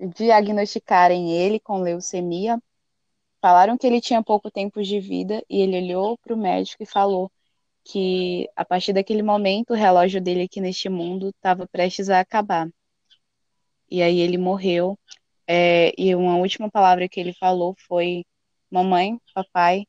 diagnosticarem 0.00 1.32
ele 1.32 1.58
com 1.60 1.80
leucemia, 1.80 2.60
falaram 3.40 3.78
que 3.78 3.86
ele 3.86 4.00
tinha 4.00 4.22
pouco 4.22 4.50
tempo 4.50 4.82
de 4.82 5.00
vida 5.00 5.42
e 5.48 5.60
ele 5.60 5.78
olhou 5.78 6.18
para 6.18 6.34
o 6.34 6.36
médico 6.36 6.82
e 6.82 6.86
falou 6.86 7.30
que 7.84 8.48
a 8.56 8.64
partir 8.64 8.92
daquele 8.92 9.22
momento 9.22 9.70
o 9.70 9.76
relógio 9.76 10.20
dele 10.20 10.42
aqui 10.42 10.60
neste 10.60 10.88
mundo 10.88 11.30
estava 11.30 11.66
prestes 11.66 12.10
a 12.10 12.20
acabar. 12.20 12.68
E 13.90 14.02
aí 14.02 14.20
ele 14.20 14.38
morreu. 14.38 14.98
É, 15.46 15.92
e 15.98 16.14
uma 16.14 16.36
última 16.36 16.70
palavra 16.70 17.08
que 17.08 17.18
ele 17.18 17.32
falou 17.32 17.74
foi: 17.86 18.24
Mamãe, 18.70 19.18
papai, 19.34 19.86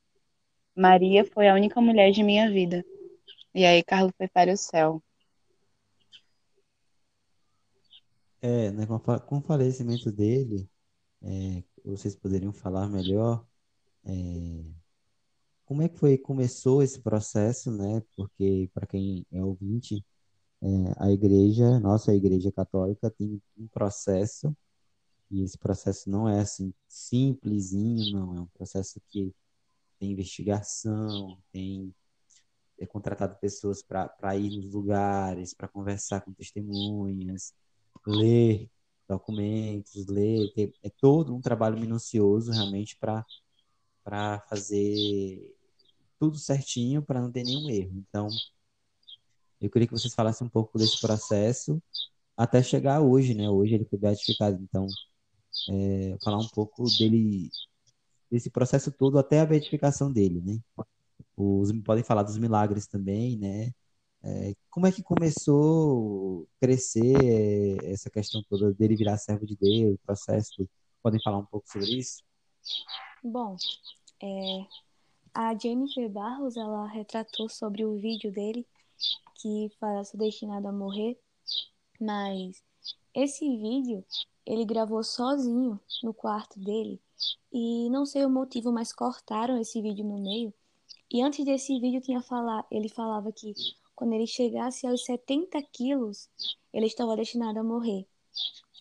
Maria 0.75 1.25
foi 1.25 1.47
a 1.49 1.53
única 1.53 1.81
mulher 1.81 2.11
de 2.11 2.23
minha 2.23 2.49
vida. 2.49 2.85
E 3.53 3.65
aí 3.65 3.83
Carlos 3.83 4.13
foi 4.17 4.27
para 4.27 4.53
o 4.53 4.57
céu. 4.57 5.03
É, 8.41 8.71
né, 8.71 8.85
com, 8.85 9.37
o 9.37 9.41
falecimento 9.41 10.11
dele, 10.11 10.69
é, 11.21 11.63
vocês 11.83 12.15
poderiam 12.15 12.53
falar 12.53 12.87
melhor 12.87 13.45
é, 14.05 14.63
como 15.65 15.83
é 15.83 15.87
que 15.89 15.99
foi, 15.99 16.17
começou 16.17 16.81
esse 16.81 16.99
processo, 16.99 17.69
né? 17.69 18.01
Porque, 18.15 18.69
para 18.73 18.87
quem 18.87 19.25
é 19.31 19.43
ouvinte, 19.43 20.03
é, 20.61 20.67
a 20.97 21.11
igreja, 21.11 21.79
nossa 21.79 22.13
igreja 22.15 22.51
católica, 22.51 23.11
tem 23.11 23.41
um 23.57 23.67
processo, 23.67 24.55
e 25.31 25.43
esse 25.43 25.57
processo 25.57 26.09
não 26.09 26.27
é 26.27 26.39
assim 26.39 26.73
simplesinho, 26.87 28.11
não, 28.13 28.35
é 28.37 28.41
um 28.41 28.47
processo 28.47 28.99
que 29.07 29.33
tem 29.99 30.11
investigação, 30.11 31.37
tem 31.51 31.93
é 32.79 32.85
contratado 32.85 33.35
pessoas 33.39 33.83
para 33.83 34.37
ir 34.37 34.57
nos 34.57 34.73
lugares, 34.73 35.53
para 35.53 35.67
conversar 35.67 36.21
com 36.21 36.31
testemunhas, 36.31 37.53
ler 38.07 38.69
documentos, 39.07 40.05
ler, 40.07 40.53
ter, 40.53 40.73
é 40.83 40.89
todo 40.89 41.35
um 41.35 41.41
trabalho 41.41 41.79
minucioso 41.79 42.51
realmente 42.51 42.97
para 42.97 43.25
fazer 44.47 45.55
tudo 46.19 46.37
certinho 46.37 47.01
para 47.01 47.21
não 47.21 47.31
ter 47.31 47.43
nenhum 47.43 47.69
erro. 47.69 47.91
Então, 47.97 48.29
eu 49.59 49.69
queria 49.69 49.87
que 49.87 49.93
vocês 49.93 50.13
falassem 50.13 50.45
um 50.47 50.49
pouco 50.49 50.77
desse 50.77 51.01
processo 51.01 51.81
até 52.37 52.63
chegar 52.63 53.01
hoje, 53.01 53.33
né? 53.33 53.49
Hoje 53.49 53.75
ele 53.75 53.85
foi 53.85 53.99
beatificado, 53.99 54.61
então 54.61 54.87
é, 55.69 56.17
falar 56.23 56.37
um 56.37 56.47
pouco 56.49 56.83
dele 56.97 57.49
desse 58.31 58.49
processo 58.49 58.91
todo 58.91 59.17
até 59.17 59.39
a 59.39 59.45
beatificação 59.45 60.11
dele, 60.11 60.41
né? 60.41 60.59
Os, 61.35 61.71
podem 61.83 62.03
falar 62.03 62.23
dos 62.23 62.37
milagres 62.37 62.87
também, 62.87 63.37
né? 63.37 63.73
É, 64.21 64.53
como 64.69 64.85
é 64.85 64.91
que 64.91 65.01
começou 65.01 66.43
a 66.43 66.65
crescer 66.65 67.79
é, 67.81 67.91
essa 67.91 68.09
questão 68.09 68.43
toda 68.49 68.73
dele 68.73 68.95
virar 68.95 69.17
servo 69.17 69.45
de 69.45 69.55
Deus, 69.55 69.95
o 69.95 70.05
processo? 70.05 70.69
Podem 71.01 71.21
falar 71.21 71.37
um 71.37 71.45
pouco 71.45 71.67
sobre 71.69 71.97
isso? 71.97 72.21
Bom, 73.23 73.55
é, 74.21 74.65
a 75.33 75.57
Jennifer 75.57 76.09
Barros, 76.09 76.57
ela 76.57 76.85
retratou 76.87 77.47
sobre 77.49 77.85
o 77.85 77.97
vídeo 77.97 78.31
dele, 78.31 78.67
que 79.41 79.71
fala 79.79 80.03
ser 80.03 80.17
destinado 80.17 80.67
a 80.67 80.71
morrer, 80.71 81.17
mas 81.99 82.61
esse 83.13 83.45
vídeo 83.57 84.03
ele 84.45 84.65
gravou 84.65 85.03
sozinho 85.03 85.79
no 86.03 86.13
quarto 86.13 86.59
dele, 86.59 86.99
e 87.51 87.89
não 87.89 88.05
sei 88.05 88.25
o 88.25 88.29
motivo, 88.29 88.71
mas 88.71 88.93
cortaram 88.93 89.59
esse 89.59 89.81
vídeo 89.81 90.05
no 90.05 90.19
meio, 90.19 90.53
e 91.11 91.21
antes 91.21 91.43
desse 91.43 91.79
vídeo 91.79 92.01
tinha 92.01 92.21
falar, 92.21 92.65
ele 92.69 92.87
falava 92.87 93.31
que 93.31 93.53
quando 93.95 94.13
ele 94.13 94.27
chegasse 94.27 94.85
aos 94.87 95.03
70 95.03 95.61
quilos, 95.73 96.29
ele 96.71 96.85
estava 96.85 97.15
destinado 97.15 97.59
a 97.59 97.63
morrer. 97.63 98.07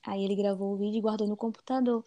Aí 0.04 0.22
ele 0.24 0.36
gravou 0.36 0.74
o 0.74 0.76
vídeo 0.76 0.98
e 0.98 1.00
guardou 1.00 1.26
no 1.26 1.36
computador. 1.36 2.04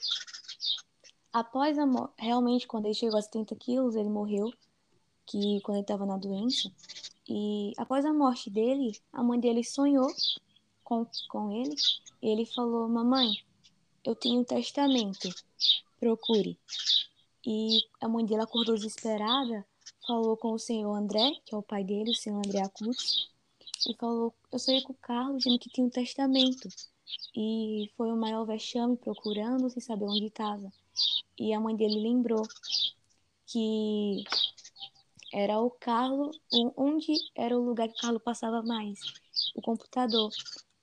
Após 1.33 1.77
a 1.77 1.85
realmente, 2.17 2.67
quando 2.67 2.85
ele 2.85 2.93
chegou 2.93 3.17
a 3.17 3.21
70 3.21 3.55
quilos, 3.55 3.95
ele 3.95 4.09
morreu, 4.09 4.53
que 5.25 5.59
quando 5.61 5.77
ele 5.77 5.83
estava 5.83 6.05
na 6.05 6.17
doença. 6.17 6.71
E 7.27 7.73
após 7.77 8.05
a 8.05 8.13
morte 8.13 8.49
dele, 8.49 8.97
a 9.11 9.23
mãe 9.23 9.39
dele 9.39 9.63
sonhou 9.63 10.07
com, 11.29 11.51
ele. 11.51 11.75
E 12.21 12.29
ele 12.29 12.45
falou: 12.45 12.87
Mamãe, 12.87 13.33
eu 14.03 14.15
tenho 14.15 14.41
um 14.41 14.43
testamento, 14.43 15.29
procure. 15.99 16.59
E 17.45 17.79
a 17.99 18.07
mãe 18.07 18.25
dele 18.25 18.41
acordou 18.41 18.75
desesperada 18.75 19.65
falou 20.05 20.35
com 20.35 20.53
o 20.53 20.59
senhor 20.59 20.93
André, 20.93 21.31
que 21.45 21.55
é 21.55 21.57
o 21.57 21.63
pai 21.63 21.83
dele, 21.83 22.11
o 22.11 22.15
senhor 22.15 22.37
André 22.37 22.61
Acutis, 22.61 23.29
e 23.87 23.95
falou: 23.95 24.33
Eu 24.51 24.59
sonhei 24.59 24.81
com 24.81 24.93
o 24.93 24.97
Carlos 24.97 25.37
dizendo 25.37 25.59
que 25.59 25.69
tinha 25.69 25.85
um 25.85 25.89
testamento. 25.89 26.67
E 27.35 27.91
foi 27.97 28.11
o 28.11 28.17
maior 28.17 28.45
vexame 28.45 28.97
procurando 28.97 29.69
sem 29.69 29.81
saber 29.81 30.05
onde 30.05 30.27
estava. 30.27 30.71
E 31.37 31.53
a 31.53 31.59
mãe 31.59 31.75
dele 31.75 32.01
lembrou 32.01 32.43
que 33.47 34.23
era 35.33 35.59
o 35.59 35.69
Carlos, 35.71 36.37
onde 36.77 37.13
era 37.35 37.57
o 37.57 37.63
lugar 37.63 37.87
que 37.87 37.95
o 37.95 38.01
Carlos 38.01 38.21
passava 38.23 38.61
mais, 38.63 38.99
o 39.55 39.61
computador. 39.61 40.31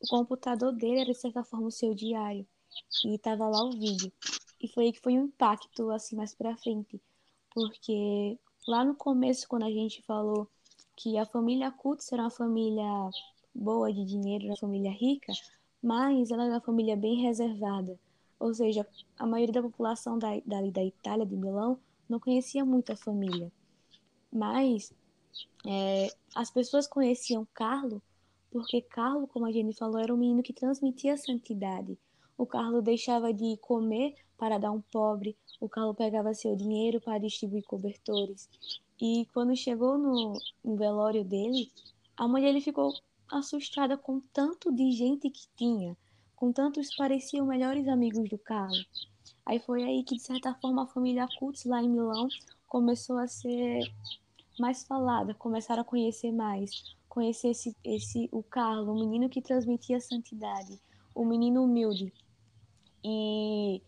O 0.00 0.08
computador 0.08 0.72
dele 0.72 1.00
era 1.00 1.12
de 1.12 1.18
certa 1.18 1.44
forma 1.44 1.66
o 1.66 1.72
seu 1.72 1.94
diário 1.94 2.46
e 3.04 3.14
estava 3.14 3.48
lá 3.48 3.64
o 3.64 3.72
vídeo. 3.72 4.12
E 4.60 4.68
foi 4.68 4.86
aí 4.86 4.92
que 4.92 5.00
foi 5.00 5.18
um 5.18 5.24
impacto 5.24 5.90
assim 5.90 6.16
mais 6.16 6.34
para 6.34 6.56
frente, 6.56 7.00
porque 7.50 8.38
Lá 8.68 8.84
no 8.84 8.94
começo, 8.94 9.48
quando 9.48 9.62
a 9.62 9.70
gente 9.70 10.02
falou 10.02 10.46
que 10.94 11.16
a 11.16 11.24
família 11.24 11.70
Kutz 11.70 12.12
era 12.12 12.24
uma 12.24 12.30
família 12.30 12.84
boa 13.54 13.90
de 13.90 14.04
dinheiro, 14.04 14.44
uma 14.44 14.58
família 14.58 14.90
rica, 14.90 15.32
mas 15.82 16.30
ela 16.30 16.44
era 16.44 16.52
uma 16.52 16.60
família 16.60 16.94
bem 16.94 17.22
reservada. 17.22 17.98
Ou 18.38 18.52
seja, 18.52 18.86
a 19.18 19.26
maioria 19.26 19.54
da 19.54 19.62
população 19.62 20.18
da, 20.18 20.38
da, 20.44 20.60
da 20.70 20.84
Itália, 20.84 21.24
de 21.24 21.34
Milão, 21.34 21.80
não 22.06 22.20
conhecia 22.20 22.62
muito 22.62 22.92
a 22.92 22.96
família. 22.96 23.50
Mas 24.30 24.92
é, 25.66 26.08
as 26.34 26.50
pessoas 26.50 26.86
conheciam 26.86 27.48
Carlo 27.54 28.02
porque 28.50 28.80
Carlo, 28.82 29.26
como 29.26 29.46
a 29.46 29.52
Jenny 29.52 29.74
falou, 29.74 29.98
era 29.98 30.12
um 30.14 30.16
menino 30.16 30.42
que 30.42 30.52
transmitia 30.52 31.16
santidade. 31.16 31.98
O 32.36 32.46
Carlo 32.46 32.80
deixava 32.80 33.32
de 33.32 33.56
comer 33.58 34.14
para 34.36 34.58
dar 34.58 34.70
um 34.70 34.80
pobre, 34.80 35.36
o 35.60 35.68
Carlo 35.68 35.94
pegava 35.94 36.32
seu 36.32 36.54
dinheiro 36.54 37.00
para 37.00 37.18
distribuir 37.18 37.64
cobertores. 37.64 38.48
E 39.00 39.26
quando 39.32 39.56
chegou 39.56 39.98
no, 39.98 40.32
no 40.64 40.76
velório 40.76 41.24
dele, 41.24 41.70
a 42.16 42.26
mãe 42.26 42.42
dele 42.42 42.60
ficou 42.60 42.94
assustada 43.30 43.96
com 43.96 44.20
tanto 44.32 44.72
de 44.72 44.90
gente 44.92 45.28
que 45.30 45.48
tinha, 45.56 45.96
com 46.34 46.52
tantos 46.52 46.94
pareciam 46.96 47.46
melhores 47.46 47.88
amigos 47.88 48.28
do 48.28 48.38
Carlo. 48.38 48.84
Aí 49.44 49.58
foi 49.58 49.82
aí 49.82 50.04
que, 50.04 50.16
de 50.16 50.22
certa 50.22 50.54
forma, 50.54 50.82
a 50.82 50.86
família 50.86 51.26
Kutz, 51.38 51.64
lá 51.64 51.82
em 51.82 51.88
Milão, 51.88 52.28
começou 52.66 53.18
a 53.18 53.26
ser 53.26 53.80
mais 54.58 54.84
falada, 54.84 55.34
começaram 55.34 55.82
a 55.82 55.84
conhecer 55.84 56.32
mais, 56.32 56.96
conhecer 57.08 57.48
esse, 57.48 57.76
esse 57.82 58.28
o 58.30 58.42
Carlo, 58.42 58.92
o 58.92 58.98
menino 58.98 59.28
que 59.28 59.42
transmitia 59.42 60.00
santidade, 60.00 60.80
o 61.14 61.24
menino 61.24 61.64
humilde. 61.64 62.12
E 63.02 63.82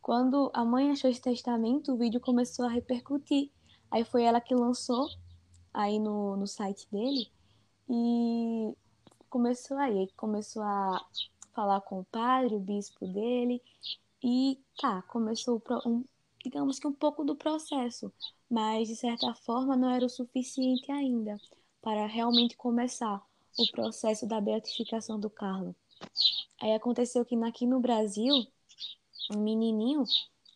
quando 0.00 0.50
a 0.54 0.64
mãe 0.64 0.90
achou 0.90 1.10
esse 1.10 1.20
testamento, 1.20 1.92
o 1.92 1.96
vídeo 1.96 2.20
começou 2.20 2.64
a 2.64 2.68
repercutir. 2.68 3.50
Aí 3.90 4.04
foi 4.04 4.24
ela 4.24 4.40
que 4.40 4.54
lançou 4.54 5.08
aí 5.72 5.98
no, 5.98 6.36
no 6.36 6.46
site 6.46 6.88
dele 6.90 7.30
e 7.88 8.74
começou 9.28 9.76
aí, 9.76 10.08
começou 10.16 10.62
a 10.62 11.04
falar 11.54 11.80
com 11.82 12.00
o 12.00 12.04
padre, 12.04 12.54
o 12.54 12.60
bispo 12.60 13.06
dele 13.06 13.62
e 14.22 14.58
tá, 14.80 15.02
começou 15.02 15.62
um, 15.84 16.04
digamos 16.42 16.78
que 16.78 16.86
um 16.86 16.92
pouco 16.92 17.24
do 17.24 17.36
processo, 17.36 18.12
mas 18.48 18.88
de 18.88 18.96
certa 18.96 19.34
forma 19.34 19.76
não 19.76 19.90
era 19.90 20.06
o 20.06 20.10
suficiente 20.10 20.90
ainda 20.90 21.38
para 21.82 22.06
realmente 22.06 22.56
começar 22.56 23.20
o 23.58 23.70
processo 23.72 24.26
da 24.26 24.40
beatificação 24.40 25.18
do 25.18 25.28
Carlos. 25.28 25.74
Aí 26.60 26.72
aconteceu 26.72 27.24
que 27.24 27.34
aqui 27.44 27.66
no 27.66 27.80
Brasil, 27.80 28.32
um 29.34 29.40
menininho, 29.40 30.04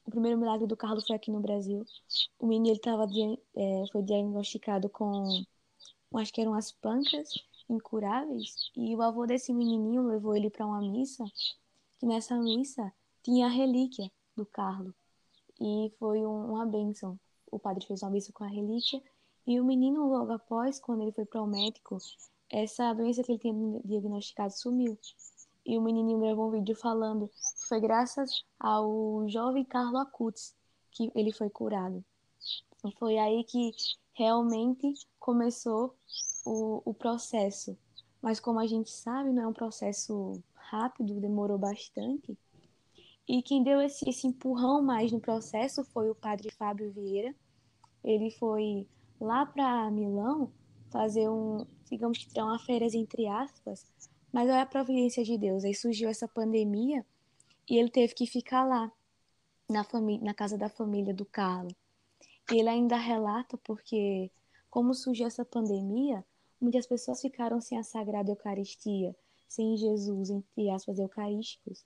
o 0.06 0.10
primeiro 0.10 0.38
milagre 0.38 0.66
do 0.66 0.76
Carlos 0.76 1.06
foi 1.06 1.16
aqui 1.16 1.30
no 1.30 1.40
Brasil. 1.40 1.84
O 2.38 2.46
menino 2.46 2.68
ele 2.68 2.78
tava, 2.78 3.06
é, 3.56 3.84
foi 3.90 4.02
diagnosticado 4.02 4.88
com, 4.88 5.44
acho 6.14 6.32
que 6.32 6.40
eram 6.40 6.54
as 6.54 6.70
pancas 6.70 7.34
incuráveis, 7.68 8.70
e 8.76 8.94
o 8.94 9.02
avô 9.02 9.26
desse 9.26 9.52
menininho 9.52 10.06
levou 10.06 10.36
ele 10.36 10.48
para 10.48 10.64
uma 10.64 10.80
missa, 10.80 11.24
que 11.98 12.06
nessa 12.06 12.36
missa 12.38 12.92
tinha 13.22 13.46
a 13.46 13.50
relíquia 13.50 14.10
do 14.36 14.46
Carlos. 14.46 14.94
E 15.60 15.92
foi 15.98 16.24
um, 16.24 16.52
uma 16.52 16.64
bênção. 16.64 17.18
O 17.50 17.58
padre 17.58 17.84
fez 17.84 18.02
uma 18.02 18.10
missa 18.10 18.32
com 18.32 18.44
a 18.44 18.48
relíquia 18.48 19.02
e 19.46 19.60
o 19.60 19.64
menino, 19.64 20.08
logo 20.08 20.32
após, 20.32 20.80
quando 20.80 21.02
ele 21.02 21.12
foi 21.12 21.24
para 21.24 21.40
o 21.40 21.46
médico, 21.46 21.98
essa 22.50 22.92
doença 22.92 23.22
que 23.22 23.32
ele 23.32 23.38
tinha 23.38 23.80
diagnosticado 23.84 24.52
sumiu. 24.52 24.98
E 25.64 25.78
o 25.78 25.82
menininho 25.82 26.18
gravou 26.18 26.48
um 26.48 26.50
vídeo 26.50 26.74
falando 26.74 27.28
que 27.28 27.68
foi 27.68 27.80
graças 27.80 28.44
ao 28.58 29.28
jovem 29.28 29.64
Carlo 29.64 29.98
Acutis 29.98 30.54
que 30.90 31.12
ele 31.14 31.32
foi 31.32 31.50
curado. 31.50 32.04
E 32.84 32.92
foi 32.98 33.18
aí 33.18 33.44
que 33.44 33.70
realmente 34.14 34.92
começou 35.18 35.94
o, 36.44 36.82
o 36.84 36.94
processo. 36.94 37.76
Mas 38.22 38.40
como 38.40 38.58
a 38.58 38.66
gente 38.66 38.90
sabe, 38.90 39.32
não 39.32 39.42
é 39.42 39.46
um 39.46 39.52
processo 39.52 40.42
rápido, 40.54 41.20
demorou 41.20 41.58
bastante. 41.58 42.36
E 43.28 43.42
quem 43.42 43.62
deu 43.62 43.80
esse, 43.80 44.08
esse 44.08 44.26
empurrão 44.26 44.82
mais 44.82 45.12
no 45.12 45.20
processo 45.20 45.84
foi 45.84 46.10
o 46.10 46.14
padre 46.14 46.50
Fábio 46.50 46.90
Vieira. 46.92 47.34
Ele 48.02 48.30
foi 48.30 48.88
lá 49.20 49.46
para 49.46 49.90
Milão 49.90 50.52
fazer 50.90 51.28
um, 51.28 51.66
digamos 51.90 52.18
que 52.18 52.28
tirar 52.28 52.46
uma 52.46 52.58
férias 52.58 52.94
entre 52.94 53.26
aspas, 53.26 53.84
mas 54.32 54.48
olha 54.48 54.62
a 54.62 54.66
providência 54.66 55.24
de 55.24 55.36
Deus. 55.38 55.64
Aí 55.64 55.74
surgiu 55.74 56.08
essa 56.08 56.28
pandemia 56.28 57.04
e 57.68 57.76
ele 57.76 57.90
teve 57.90 58.14
que 58.14 58.26
ficar 58.26 58.64
lá 58.64 58.90
na 59.68 59.82
família, 59.82 60.24
na 60.24 60.34
casa 60.34 60.56
da 60.56 60.68
família 60.68 61.12
do 61.12 61.24
Carlos. 61.24 61.74
E 62.52 62.60
ele 62.60 62.68
ainda 62.68 62.96
relata 62.96 63.58
porque 63.58 64.30
como 64.70 64.94
surgiu 64.94 65.26
essa 65.26 65.44
pandemia, 65.44 66.24
muitas 66.60 66.86
pessoas 66.86 67.20
ficaram 67.20 67.60
sem 67.60 67.78
a 67.78 67.82
Sagrada 67.82 68.30
Eucaristia, 68.30 69.16
sem 69.48 69.76
Jesus, 69.76 70.30
entre 70.30 70.70
aspas, 70.70 70.98
eucarísticos. 70.98 71.84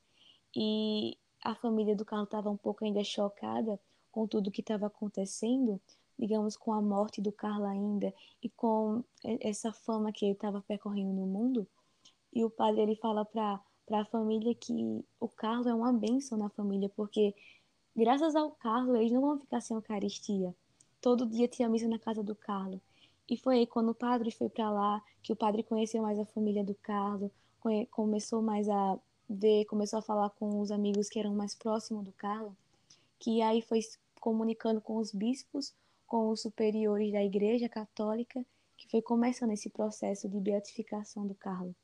E 0.54 1.16
a 1.42 1.54
família 1.54 1.94
do 1.94 2.04
Carlos 2.04 2.26
estava 2.26 2.50
um 2.50 2.56
pouco 2.56 2.84
ainda 2.84 3.02
chocada 3.04 3.78
com 4.10 4.26
tudo 4.26 4.50
que 4.50 4.60
estava 4.60 4.86
acontecendo, 4.86 5.80
digamos, 6.20 6.54
com 6.54 6.70
a 6.74 6.82
morte 6.82 7.22
do 7.22 7.32
Carlos 7.32 7.66
ainda 7.66 8.12
e 8.42 8.50
com 8.50 9.02
essa 9.24 9.72
fama 9.72 10.12
que 10.12 10.26
ele 10.26 10.34
estava 10.34 10.60
percorrendo 10.60 11.14
no 11.14 11.26
mundo. 11.26 11.66
E 12.30 12.44
o 12.44 12.50
padre 12.50 12.82
ele 12.82 12.94
fala 12.94 13.24
para 13.24 13.58
a 13.90 14.04
família 14.04 14.54
que 14.54 15.02
o 15.18 15.28
Carlos 15.28 15.66
é 15.66 15.74
uma 15.74 15.90
bênção 15.94 16.36
na 16.36 16.50
família, 16.50 16.90
porque 16.90 17.34
graças 17.96 18.36
ao 18.36 18.50
Carlos 18.50 18.96
eles 18.96 19.10
não 19.10 19.22
vão 19.22 19.38
ficar 19.38 19.62
sem 19.62 19.74
Eucaristia. 19.74 20.54
Todo 21.00 21.24
dia 21.24 21.48
tinha 21.48 21.70
missa 21.70 21.88
na 21.88 21.98
casa 21.98 22.22
do 22.22 22.34
Carlos. 22.34 22.80
E 23.26 23.38
foi 23.38 23.60
aí 23.60 23.66
quando 23.66 23.88
o 23.88 23.94
padre 23.94 24.30
foi 24.30 24.50
para 24.50 24.70
lá 24.70 25.02
que 25.22 25.32
o 25.32 25.36
padre 25.36 25.62
conheceu 25.62 26.02
mais 26.02 26.18
a 26.18 26.26
família 26.26 26.62
do 26.62 26.74
Carlos, 26.74 27.30
começou 27.90 28.42
mais 28.42 28.68
a 28.68 28.98
ver, 29.26 29.64
começou 29.64 30.00
a 30.00 30.02
falar 30.02 30.28
com 30.30 30.60
os 30.60 30.70
amigos 30.70 31.08
que 31.08 31.18
eram 31.18 31.34
mais 31.34 31.54
próximos 31.54 32.04
do 32.04 32.12
Carlos, 32.12 32.52
que 33.18 33.40
aí 33.40 33.62
foi 33.62 33.80
comunicando 34.20 34.82
com 34.82 34.98
os 34.98 35.12
bispos 35.12 35.72
com 36.10 36.28
os 36.28 36.42
superiores 36.42 37.12
da 37.12 37.22
Igreja 37.22 37.68
Católica, 37.68 38.44
que 38.76 38.90
foi 38.90 39.00
começando 39.00 39.52
esse 39.52 39.70
processo 39.70 40.28
de 40.28 40.40
beatificação 40.40 41.24
do 41.24 41.36
Carlos. 41.36 41.76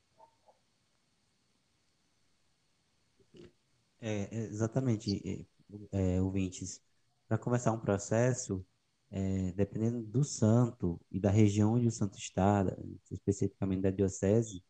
É, 4.01 4.35
exatamente, 4.35 5.47
é, 5.93 6.15
é 6.17 6.21
ouvintes. 6.21 6.83
Para 7.25 7.37
começar 7.37 7.71
um 7.71 7.79
processo, 7.79 8.65
é, 9.09 9.53
dependendo 9.53 10.03
do 10.03 10.25
santo 10.25 10.99
e 11.09 11.21
da 11.21 11.31
região 11.31 11.75
onde 11.75 11.87
o 11.87 11.91
santo 11.91 12.17
está, 12.17 12.65
especificamente 13.09 13.83
da 13.83 13.91
diocese, 13.91 14.61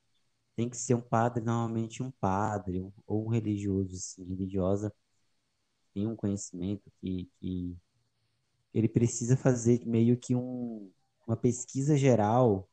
tem 0.55 0.69
que 0.69 0.77
ser 0.77 0.93
um 0.93 1.01
padre, 1.01 1.43
normalmente 1.43 2.03
um 2.03 2.11
padre 2.11 2.93
ou 3.07 3.25
um 3.25 3.29
religioso, 3.29 3.95
assim, 3.95 4.23
religiosa, 4.23 4.93
tem 5.95 6.05
um 6.05 6.15
conhecimento 6.15 6.91
que, 7.01 7.27
que 7.39 7.75
ele 8.77 8.89
precisa 8.89 9.35
fazer 9.37 9.85
meio 9.85 10.17
que 10.17 10.35
um, 10.35 10.91
uma 11.27 11.37
pesquisa 11.37 11.97
geral 11.97 12.69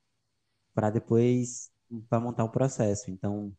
para 0.75 0.91
depois 0.91 1.71
para 2.09 2.21
montar 2.21 2.45
um 2.45 2.51
processo. 2.51 3.11
Então, 3.11 3.57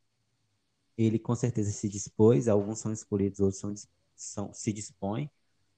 ele 0.97 1.19
com 1.19 1.35
certeza 1.35 1.71
se 1.71 1.89
dispôs, 1.89 2.47
alguns 2.47 2.79
são 2.79 2.91
escolhidos, 2.91 3.39
outros 3.39 3.59
são, 3.59 3.73
são 4.15 4.53
se 4.53 4.71
dispõem. 4.73 5.29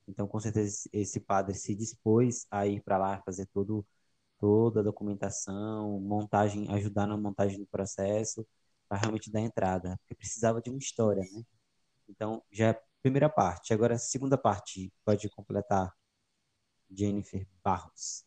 Então, 0.08 0.27
com 0.27 0.39
certeza 0.39 0.89
esse 0.93 1.19
padre 1.19 1.56
se 1.56 1.75
dispôs 1.75 2.47
a 2.51 2.67
ir 2.67 2.82
para 2.84 2.97
lá 2.97 3.21
fazer 3.23 3.47
todo 3.47 3.86
toda 4.39 4.82
a 4.82 4.84
documentação, 4.84 5.99
montagem, 6.01 6.67
ajudar 6.71 7.08
na 7.08 7.17
montagem 7.17 7.60
do 7.60 7.67
processo, 7.67 8.45
para 8.89 8.99
realmente 8.99 9.32
dar 9.32 9.41
entrada, 9.41 9.97
porque 9.99 10.15
precisava 10.15 10.62
de 10.62 10.69
uma 10.69 10.80
história, 10.80 11.23
né? 11.34 11.43
Então, 12.10 12.43
já 12.51 12.67
é 12.67 12.69
a 12.71 12.82
primeira 13.01 13.30
parte. 13.30 13.73
Agora, 13.73 13.95
a 13.95 13.99
segunda 13.99 14.38
parte, 14.38 14.91
pode 15.06 15.30
completar 15.30 15.93
Jennifer 16.91 17.47
Barros. 17.63 18.26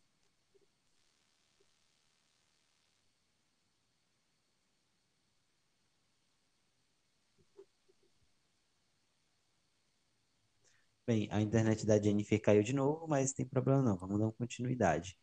Bem, 11.07 11.29
a 11.33 11.40
internet 11.40 11.85
da 11.87 12.01
Jennifer 12.01 12.40
caiu 12.40 12.62
de 12.62 12.73
novo, 12.73 13.07
mas 13.09 13.33
tem 13.33 13.44
problema 13.46 13.83
não, 13.83 13.96
vamos 13.96 14.18
dar 14.20 14.31
continuidade. 14.33 15.16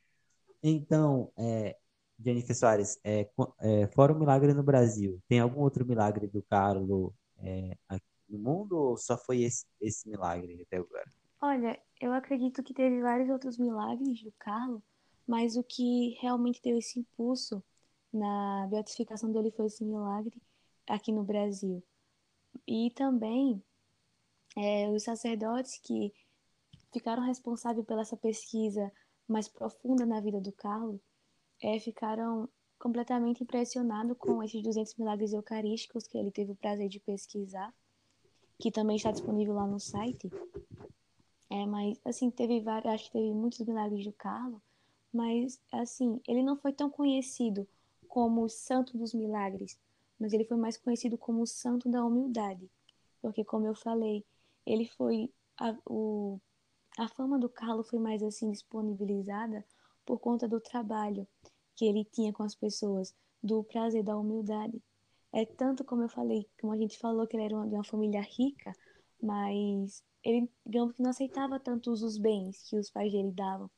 Então, 0.64 1.32
é, 1.38 1.78
Jennifer 2.20 2.56
Soares, 2.58 3.00
é, 3.04 3.30
é, 3.62 3.88
fora 3.90 4.14
o 4.14 4.20
milagre 4.20 4.54
no 4.54 4.64
Brasil, 4.64 5.22
tem 5.28 5.40
algum 5.42 5.62
outro 5.62 5.86
milagre 5.88 6.28
do 6.28 6.44
Carlos 6.44 7.12
é, 7.40 7.78
aqui 7.90 8.06
no 8.30 8.40
mundo 8.40 8.78
ou 8.78 8.98
só 8.98 9.18
foi 9.18 9.44
esse, 9.44 9.66
esse 9.82 10.10
milagre 10.10 10.62
até 10.64 10.78
agora? 10.78 11.12
Olha, 11.42 11.80
eu 12.02 12.14
acredito 12.14 12.64
que 12.64 12.74
teve 12.74 13.02
vários 13.02 13.30
outros 13.30 13.58
milagres 13.58 14.24
do 14.24 14.32
Carlos, 14.40 14.82
mas 15.28 15.56
o 15.56 15.64
que 15.64 16.18
realmente 16.20 16.62
deu 16.62 16.78
esse 16.78 17.00
impulso 17.00 17.64
na 18.12 18.68
beatificação 18.70 19.32
dele 19.32 19.52
foi 19.52 19.68
esse 19.68 19.84
milagre 19.84 20.42
aqui 20.88 21.12
no 21.12 21.24
Brasil. 21.24 21.84
E 22.68 22.92
também 22.92 23.64
é, 24.56 24.90
os 24.90 25.04
sacerdotes 25.04 25.80
que 25.80 26.12
ficaram 26.92 27.24
responsáveis 27.24 27.86
pela 27.86 28.02
essa 28.02 28.18
pesquisa 28.18 28.92
mais 29.28 29.48
profunda 29.48 30.06
na 30.06 30.20
vida 30.20 30.42
do 30.42 30.52
Carlos 30.52 31.00
é, 31.62 31.80
ficaram 31.80 32.50
completamente 32.80 33.44
impressionados 33.44 34.18
com 34.18 34.42
esses 34.42 34.62
200 34.64 34.96
milagres 34.96 35.34
eucarísticos 35.34 36.08
que 36.08 36.18
ele 36.18 36.32
teve 36.32 36.52
o 36.52 36.56
prazer 36.56 36.90
de 36.90 37.00
pesquisar 37.00 37.74
que 38.60 38.72
também 38.72 38.96
está 38.96 39.12
disponível 39.12 39.54
lá 39.54 39.68
no 39.68 39.80
site. 39.80 40.30
É, 41.50 41.66
mas, 41.66 42.00
assim, 42.06 42.30
teve 42.30 42.60
vários, 42.62 42.94
acho 42.94 43.06
que 43.06 43.14
teve 43.14 43.34
muitos 43.34 43.60
milagres 43.66 44.04
do 44.06 44.12
Carlos, 44.14 44.62
mas, 45.14 45.62
assim, 45.72 46.22
ele 46.28 46.44
não 46.44 46.58
foi 46.58 46.74
tão 46.74 46.90
conhecido 46.90 47.68
como 48.08 48.44
o 48.44 48.50
santo 48.50 48.98
dos 48.98 49.14
milagres, 49.14 49.80
mas 50.20 50.34
ele 50.34 50.46
foi 50.46 50.58
mais 50.58 50.78
conhecido 50.78 51.18
como 51.18 51.42
o 51.42 51.48
santo 51.48 51.90
da 51.90 52.04
humildade, 52.04 52.70
porque, 53.22 53.46
como 53.46 53.66
eu 53.66 53.76
falei, 53.76 54.26
ele 54.66 54.86
foi, 54.86 55.32
a, 55.58 55.76
o, 55.86 56.40
a 56.98 57.08
fama 57.08 57.40
do 57.40 57.48
Carlos 57.48 57.90
foi 57.90 58.00
mais, 58.00 58.22
assim, 58.22 58.52
disponibilizada 58.52 59.66
por 60.06 60.20
conta 60.20 60.48
do 60.48 60.60
trabalho 60.60 61.28
que 61.76 61.86
ele 61.86 62.04
tinha 62.04 62.34
com 62.34 62.44
as 62.44 62.56
pessoas, 62.56 63.16
do 63.42 63.64
prazer 63.64 64.04
da 64.04 64.18
humildade. 64.18 64.82
É 65.32 65.46
tanto 65.46 65.84
como 65.84 66.02
eu 66.04 66.10
falei, 66.10 66.50
como 66.60 66.74
a 66.74 66.78
gente 66.78 66.98
falou 66.98 67.28
que 67.28 67.38
ele 67.38 67.44
era 67.44 67.68
de 67.68 67.76
uma 67.76 67.84
família 67.84 68.22
rica, 68.22 68.74
mas 69.22 70.04
ele, 70.24 70.50
digamos 70.66 70.96
que 70.96 71.02
não 71.02 71.10
aceitava 71.10 71.60
tanto 71.60 71.92
os 71.92 72.18
bens 72.18 72.62
que 72.70 72.78
os 72.78 72.90
pais 72.90 73.12
dele 73.12 73.32
davam. 73.32 73.70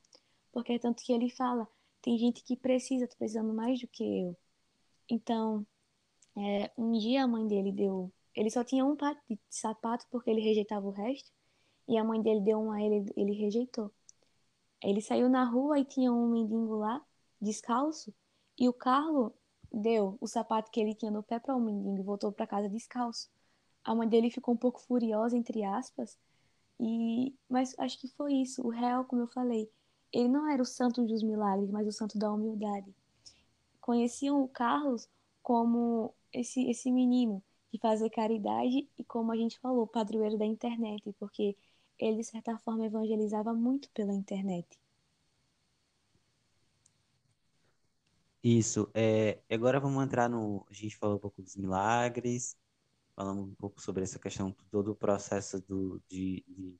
Porque 0.52 0.73
é 0.73 0.80
tanto 0.80 1.04
que 1.04 1.13
ele 1.13 1.30
fala, 1.30 1.67
tem 2.02 2.17
gente 2.17 2.43
que 2.43 2.56
precisa, 2.56 3.08
tá 3.08 3.15
precisando 3.17 3.54
mais 3.54 3.80
do 3.80 3.88
que 3.88 4.04
eu. 4.04 4.38
Então, 5.10 5.65
é, 6.38 6.71
um 6.78 6.91
dia 6.93 7.23
a 7.23 7.28
mãe 7.28 7.47
dele 7.47 7.71
deu, 7.71 8.12
ele 8.36 8.49
só 8.49 8.63
tinha 8.63 8.86
um 8.86 8.95
par 8.95 9.15
de 9.30 9.39
sapato 9.49 10.06
porque 10.10 10.30
ele 10.30 10.41
rejeitava 10.41 10.88
o 10.88 10.91
resto, 10.91 11.32
e 11.88 11.97
a 11.97 12.04
mãe 12.04 12.21
dele 12.21 12.41
deu 12.41 12.60
um 12.60 12.71
a 12.71 12.82
ele, 12.82 13.12
ele 13.15 13.34
rejeitou. 13.34 13.91
Ele 14.82 15.02
saiu 15.02 15.28
na 15.28 15.43
rua 15.43 15.80
e 15.80 15.86
tinha 15.86 16.12
um 16.13 16.30
mendigo 16.30 16.75
lá, 16.78 17.04
descalço, 17.41 18.13
e 18.58 18.69
o 18.69 18.73
Carlos 18.73 19.32
deu 19.71 20.17
o 20.21 20.28
sapato 20.28 20.71
que 20.71 20.80
ele 20.80 20.93
tinha 20.95 21.12
no 21.12 21.23
pé 21.23 21.39
para 21.39 21.56
o 21.56 21.60
mendigo 21.60 21.97
e 21.97 22.04
voltou 22.04 22.32
para 22.32 22.47
casa 22.47 22.69
descalço. 22.69 23.30
A 23.84 23.96
mãe 23.96 24.08
dele 24.08 24.30
ficou 24.30 24.54
um 24.54 24.58
pouco 24.58 24.80
furiosa, 24.82 25.38
entre 25.38 25.63
aspas, 25.63 26.18
e 26.80 27.36
mas 27.50 27.76
acho 27.80 28.00
que 28.00 28.08
foi 28.08 28.34
isso. 28.36 28.65
O 28.65 28.70
real, 28.70 29.06
como 29.06 29.24
eu 29.24 29.28
falei, 29.28 29.70
ele 30.12 30.30
não 30.30 30.48
era 30.48 30.62
o 30.62 30.65
santo 30.65 31.06
dos 31.06 31.24
milagres, 31.24 31.70
mas 31.70 31.88
o 31.88 31.92
santo 31.92 32.18
da 32.18 32.32
humildade. 32.32 32.94
Conheciam 33.82 34.42
o 34.44 34.48
Carlos 34.48 35.10
como 35.42 36.13
esse, 36.34 36.70
esse 36.70 36.92
menino 36.92 37.44
de 37.72 37.80
fazer 37.80 38.10
caridade 38.10 38.88
e, 38.98 39.04
como 39.04 39.32
a 39.32 39.38
gente 39.38 39.60
falou, 39.60 39.88
padroeiro 39.88 40.38
da 40.38 40.46
internet, 40.46 41.13
porque 41.20 41.56
ele, 41.98 42.18
de 42.18 42.24
certa 42.24 42.58
forma, 42.60 42.86
evangelizava 42.86 43.54
muito 43.54 43.89
pela 43.92 44.13
internet. 44.13 44.80
Isso. 48.44 48.89
É, 48.94 49.39
agora 49.50 49.80
vamos 49.80 50.04
entrar 50.04 50.30
no. 50.30 50.65
A 50.70 50.74
gente 50.74 50.96
falou 50.98 51.18
um 51.18 51.20
pouco 51.20 51.42
dos 51.42 51.56
milagres, 51.56 52.56
falamos 53.19 53.49
um 53.49 53.55
pouco 53.55 53.82
sobre 53.82 54.03
essa 54.03 54.17
questão, 54.17 54.55
todo 54.71 54.93
o 54.93 54.95
processo 54.95 55.60
do, 55.67 56.01
de, 56.10 56.41
de, 56.47 56.79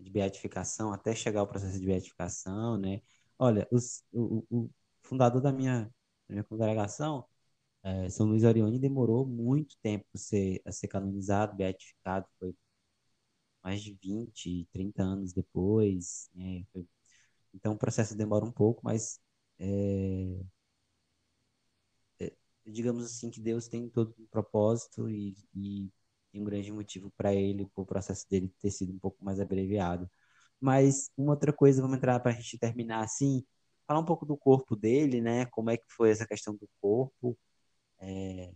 de 0.00 0.10
beatificação, 0.10 0.92
até 0.92 1.14
chegar 1.14 1.40
ao 1.40 1.46
processo 1.46 1.78
de 1.80 1.86
beatificação, 1.86 2.76
né? 2.78 3.00
Olha, 3.38 3.66
os, 3.70 4.02
o, 4.12 4.44
o 4.50 4.70
fundador 5.02 5.40
da 5.40 5.52
minha, 5.52 5.84
da 6.28 6.34
minha 6.34 6.44
congregação, 6.44 7.24
é, 7.84 8.10
São 8.10 8.26
Luís 8.28 8.44
Orione, 8.44 8.78
demorou 8.80 9.26
muito 9.26 9.76
tempo 9.82 10.06
a 10.14 10.18
ser, 10.18 10.62
a 10.66 10.72
ser 10.72 10.88
canonizado, 10.88 11.56
beatificado, 11.56 12.26
foi 12.38 12.54
mais 13.62 13.82
de 13.82 13.92
20, 13.94 14.66
30 14.72 15.02
anos 15.02 15.32
depois, 15.32 16.30
né? 16.34 16.64
Foi, 16.72 16.86
então 17.54 17.74
o 17.74 17.78
processo 17.78 18.16
demora 18.16 18.44
um 18.44 18.52
pouco, 18.52 18.82
mas 18.84 19.20
é, 19.60 20.40
digamos 22.70 23.04
assim 23.04 23.30
que 23.30 23.40
Deus 23.40 23.68
tem 23.68 23.88
todo 23.88 24.14
um 24.18 24.26
propósito 24.26 25.08
e, 25.08 25.34
e 25.54 25.90
tem 26.32 26.40
um 26.40 26.44
grande 26.44 26.72
motivo 26.72 27.10
para 27.16 27.34
ele, 27.34 27.68
o 27.74 27.86
processo 27.86 28.28
dele 28.28 28.52
ter 28.60 28.70
sido 28.70 28.92
um 28.92 28.98
pouco 28.98 29.24
mais 29.24 29.40
abreviado. 29.40 30.10
Mas 30.60 31.10
uma 31.16 31.32
outra 31.32 31.52
coisa, 31.52 31.82
vamos 31.82 31.96
entrar 31.96 32.18
para 32.20 32.32
a 32.32 32.34
gente 32.34 32.58
terminar 32.58 33.04
assim, 33.04 33.44
falar 33.86 34.00
um 34.00 34.04
pouco 34.04 34.26
do 34.26 34.36
corpo 34.36 34.76
dele, 34.76 35.20
né? 35.20 35.46
Como 35.46 35.70
é 35.70 35.76
que 35.76 35.86
foi 35.88 36.10
essa 36.10 36.26
questão 36.26 36.54
do 36.54 36.68
corpo, 36.80 37.38
é, 38.00 38.52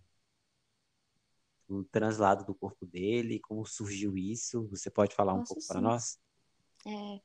o 1.68 1.84
translado 1.84 2.44
do 2.44 2.54
corpo 2.54 2.86
dele, 2.86 3.40
como 3.40 3.64
surgiu 3.64 4.16
isso? 4.16 4.66
Você 4.68 4.90
pode 4.90 5.14
falar 5.14 5.32
Posso 5.34 5.52
um 5.52 5.54
pouco 5.54 5.68
para 5.68 5.80
nós? 5.80 6.18
É, 6.86 7.20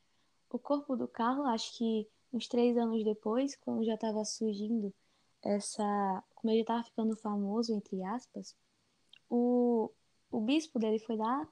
o 0.49 0.59
corpo 0.59 0.95
do 0.95 1.07
Carlos, 1.07 1.47
acho 1.47 1.77
que 1.77 2.07
uns 2.31 2.47
três 2.47 2.77
anos 2.77 3.03
depois, 3.03 3.55
quando 3.57 3.83
já 3.83 3.95
estava 3.95 4.23
surgindo 4.23 4.93
essa. 5.43 6.23
Como 6.37 6.51
ele 6.53 6.61
estava 6.61 6.83
ficando 6.83 7.15
famoso, 7.17 7.73
entre 7.73 8.03
aspas, 8.03 8.55
o, 9.27 9.91
o 10.31 10.39
bispo 10.39 10.77
dele 10.77 10.99
foi 10.99 11.15
lá 11.15 11.47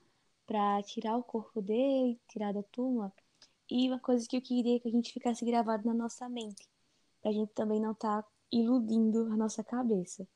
para 0.45 0.81
tirar 0.83 1.17
o 1.17 1.23
corpo 1.23 1.59
dele, 1.59 2.19
tirar 2.27 2.53
da 2.53 2.61
túmula. 2.61 3.11
E 3.69 3.87
uma 3.89 3.99
coisa 3.99 4.27
que 4.27 4.37
eu 4.37 4.41
queria 4.41 4.79
que 4.79 4.87
a 4.87 4.91
gente 4.91 5.11
ficasse 5.11 5.43
gravado 5.43 5.87
na 5.87 5.93
nossa 5.93 6.29
mente, 6.29 6.69
para 7.19 7.31
a 7.31 7.33
gente 7.33 7.51
também 7.53 7.81
não 7.81 7.93
estar 7.93 8.21
tá 8.21 8.29
iludindo 8.51 9.23
a 9.33 9.35
nossa 9.35 9.63
cabeça. 9.63 10.27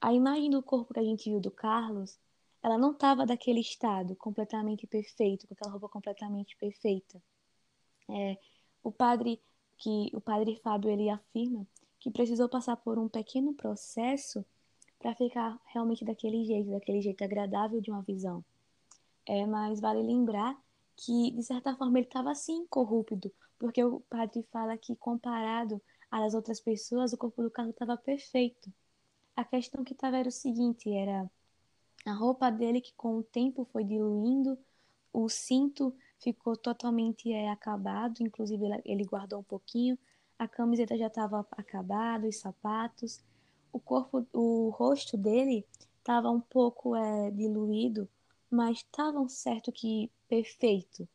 A 0.00 0.14
imagem 0.14 0.48
do 0.48 0.62
corpo 0.62 0.94
que 0.94 1.00
a 1.00 1.04
gente 1.04 1.28
viu 1.28 1.40
do 1.40 1.50
Carlos, 1.50 2.16
ela 2.62 2.78
não 2.78 2.92
estava 2.92 3.26
daquele 3.26 3.60
estado 3.60 4.14
completamente 4.14 4.86
perfeito, 4.86 5.48
com 5.48 5.54
aquela 5.54 5.72
roupa 5.72 5.88
completamente 5.88 6.56
perfeita. 6.56 7.20
É, 8.08 8.38
o 8.80 8.92
padre 8.92 9.42
que 9.76 10.08
o 10.14 10.20
padre 10.20 10.60
Fábio 10.62 10.88
ele 10.88 11.10
afirma 11.10 11.66
que 12.02 12.10
precisou 12.10 12.48
passar 12.48 12.76
por 12.76 12.98
um 12.98 13.08
pequeno 13.08 13.54
processo 13.54 14.44
para 14.98 15.14
ficar 15.14 15.56
realmente 15.66 16.04
daquele 16.04 16.44
jeito, 16.44 16.68
daquele 16.68 17.00
jeito 17.00 17.22
agradável 17.22 17.80
de 17.80 17.92
uma 17.92 18.02
visão. 18.02 18.44
É, 19.24 19.46
mas 19.46 19.80
vale 19.80 20.02
lembrar 20.02 20.60
que, 20.96 21.30
de 21.30 21.42
certa 21.44 21.76
forma, 21.76 21.98
ele 21.98 22.08
estava 22.08 22.32
assim 22.32 22.66
corrupto, 22.66 23.32
porque 23.56 23.84
o 23.84 24.00
padre 24.10 24.44
fala 24.50 24.76
que, 24.76 24.96
comparado 24.96 25.80
às 26.10 26.34
outras 26.34 26.60
pessoas, 26.60 27.12
o 27.12 27.16
corpo 27.16 27.40
do 27.40 27.50
Carlos 27.50 27.72
estava 27.72 27.96
perfeito. 27.96 28.72
A 29.36 29.44
questão 29.44 29.84
que 29.84 29.92
estava 29.92 30.18
era 30.18 30.28
o 30.28 30.32
seguinte, 30.32 30.92
era 30.92 31.30
a 32.04 32.12
roupa 32.12 32.50
dele 32.50 32.80
que 32.80 32.92
com 32.94 33.16
o 33.18 33.22
tempo 33.22 33.64
foi 33.72 33.84
diluindo, 33.84 34.58
o 35.12 35.28
cinto 35.28 35.94
ficou 36.18 36.56
totalmente 36.56 37.32
é, 37.32 37.48
acabado, 37.48 38.22
inclusive 38.22 38.64
ele 38.84 39.04
guardou 39.04 39.38
um 39.38 39.44
pouquinho, 39.44 39.96
a 40.42 40.48
camiseta 40.48 40.96
já 40.96 41.06
estava 41.06 41.46
acabada, 41.52 42.26
os 42.26 42.36
sapatos, 42.36 43.22
o 43.72 43.78
corpo, 43.78 44.26
o 44.32 44.70
rosto 44.70 45.16
dele 45.16 45.64
estava 45.98 46.30
um 46.30 46.40
pouco 46.40 46.96
é, 46.96 47.30
diluído, 47.30 48.08
mas 48.50 48.78
estava 48.78 49.20
um 49.20 49.28
certo 49.28 49.70
que 49.70 50.10
perfeito, 50.28 51.08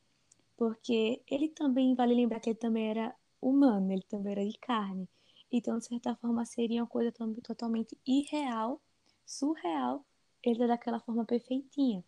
porque 0.56 1.22
ele 1.28 1.50
também, 1.50 1.94
vale 1.94 2.16
lembrar 2.16 2.40
que 2.40 2.50
ele 2.50 2.58
também 2.58 2.90
era 2.90 3.13
humano, 3.42 3.92
ele 3.92 4.04
também 4.04 4.32
era 4.32 4.46
de 4.46 4.58
carne, 4.60 5.08
então 5.52 5.78
de 5.78 5.86
certa 5.86 6.16
forma 6.16 6.46
seria 6.46 6.82
uma 6.82 6.88
coisa 6.88 7.13
totalmente 7.44 7.98
irreal, 8.06 8.82
surreal, 9.26 10.06
ele 10.42 10.66
daquela 10.68 11.00
forma 11.00 11.26
perfeitinha. 11.26 12.04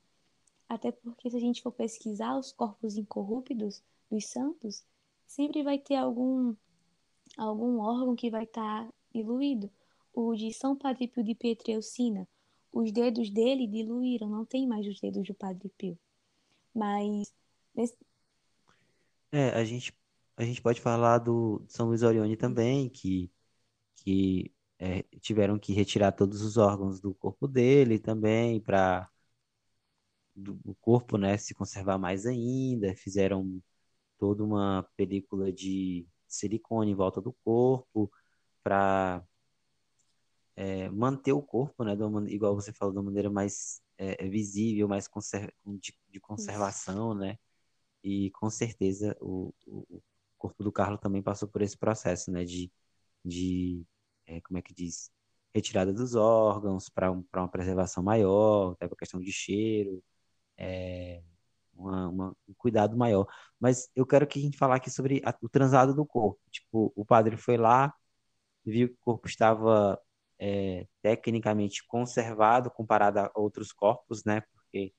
Até 0.69 0.91
porque 0.91 1.29
se 1.29 1.36
a 1.36 1.39
gente 1.39 1.62
for 1.62 1.71
pesquisar 1.71 2.38
os 2.38 2.51
corpos 2.53 2.95
incorruptos 2.95 3.84
dos 4.10 4.25
santos, 4.25 4.86
sempre 5.25 5.63
vai 5.63 5.77
ter 5.79 5.95
algum, 5.95 6.55
algum 7.39 7.80
órgão 7.80 8.15
que 8.15 8.30
vai 8.30 8.43
estar 8.43 8.86
tá 8.86 8.93
diluído. 9.13 9.71
O 10.13 10.36
de 10.36 10.54
São 10.54 10.75
Padre 10.75 11.08
Pio 11.08 11.23
de 11.23 11.34
Pietreucina, 11.36 12.28
os 12.71 12.91
dedos 12.91 13.30
dele 13.30 13.67
diluíram, 13.67 14.30
não 14.30 14.45
tem 14.45 14.67
mais 14.67 14.86
os 14.86 14.99
dedos 14.99 15.25
do 15.25 15.34
Padre 15.34 15.69
Pio. 15.78 15.97
Mas. 16.73 17.34
Nesse... 17.73 17.97
É, 19.32 19.49
a 19.52 19.63
gente, 19.63 19.93
a 20.36 20.43
gente 20.43 20.62
pode 20.62 20.82
falar 20.82 21.19
do 21.19 21.63
São 21.67 21.88
Luís 21.88 22.04
Orione 22.04 22.36
também, 22.36 22.89
que, 22.89 23.32
que 23.95 24.52
é, 24.78 25.04
tiveram 25.21 25.58
que 25.60 25.73
retirar 25.73 26.12
todos 26.12 26.41
os 26.41 26.58
órgãos 26.58 26.99
do 26.99 27.13
corpo 27.13 27.47
dele 27.47 27.99
também 27.99 28.60
para 28.60 29.10
do 30.36 30.74
corpo, 30.80 31.18
né, 31.18 31.38
se 31.38 31.53
conservar 31.53 31.97
mais 31.97 32.26
ainda, 32.26 32.95
fizeram 32.95 33.61
toda 34.18 34.43
uma 34.43 34.88
película 34.95 35.51
de 35.51 36.07
silicone 36.30 36.91
em 36.91 36.95
volta 36.95 37.21
do 37.21 37.34
corpo 37.43 38.11
para 38.63 39.23
é, 40.55 40.89
manter 40.89 41.32
o 41.34 41.41
corpo, 41.41 41.84
né, 41.84 41.93
uma, 41.95 42.30
igual 42.30 42.55
você 42.55 42.73
falou, 42.73 42.93
de 42.93 42.99
uma 42.99 43.05
maneira 43.05 43.30
mais 43.30 43.82
é, 43.97 44.27
visível, 44.27 44.88
mais 44.88 45.07
conser 45.07 45.53
de, 45.65 45.93
de, 46.09 46.19
conservação, 46.19 47.11
Isso. 47.11 47.19
né, 47.19 47.38
e 48.03 48.32
com 48.32 48.49
certeza 48.49 49.15
o, 49.21 49.53
o, 49.67 50.01
corpo 50.38 50.63
do 50.63 50.71
Carlos 50.71 50.99
também 51.01 51.21
passou 51.21 51.47
por 51.47 51.61
esse 51.61 51.77
processo, 51.77 52.32
né, 52.32 52.43
de, 52.45 52.71
de 53.23 53.86
é, 54.25 54.41
como 54.41 54.57
é 54.57 54.61
que 54.61 54.73
diz, 54.73 55.11
retirada 55.53 55.93
dos 55.93 56.15
órgãos 56.15 56.89
para 56.89 57.11
um, 57.11 57.25
uma 57.36 57.47
preservação 57.49 58.03
maior, 58.03 58.73
até 58.73 58.88
para 58.88 58.97
questão 58.97 59.19
de 59.19 59.32
cheiro, 59.32 60.03
é, 60.57 61.23
uma, 61.80 62.09
uma, 62.09 62.38
um 62.47 62.53
cuidado 62.57 62.97
maior. 62.97 63.25
Mas 63.59 63.89
eu 63.95 64.05
quero 64.05 64.27
que 64.27 64.39
a 64.39 64.41
gente 64.41 64.57
falar 64.57 64.75
aqui 64.75 64.89
sobre 64.91 65.21
a, 65.25 65.34
o 65.41 65.49
translado 65.49 65.93
do 65.95 66.05
corpo. 66.05 66.39
Tipo, 66.51 66.91
o 66.95 67.05
padre 67.05 67.38
foi 67.38 67.57
lá, 67.57 67.93
viu 68.65 68.89
que 68.89 68.95
o 68.95 68.97
corpo 68.99 69.27
estava 69.27 69.99
é, 70.38 70.88
tecnicamente 71.01 71.86
conservado 71.88 72.71
comparado 72.71 73.19
a 73.19 73.32
outros 73.36 73.71
corpos, 73.71 74.23
né? 74.23 74.41
Porque 74.53 74.93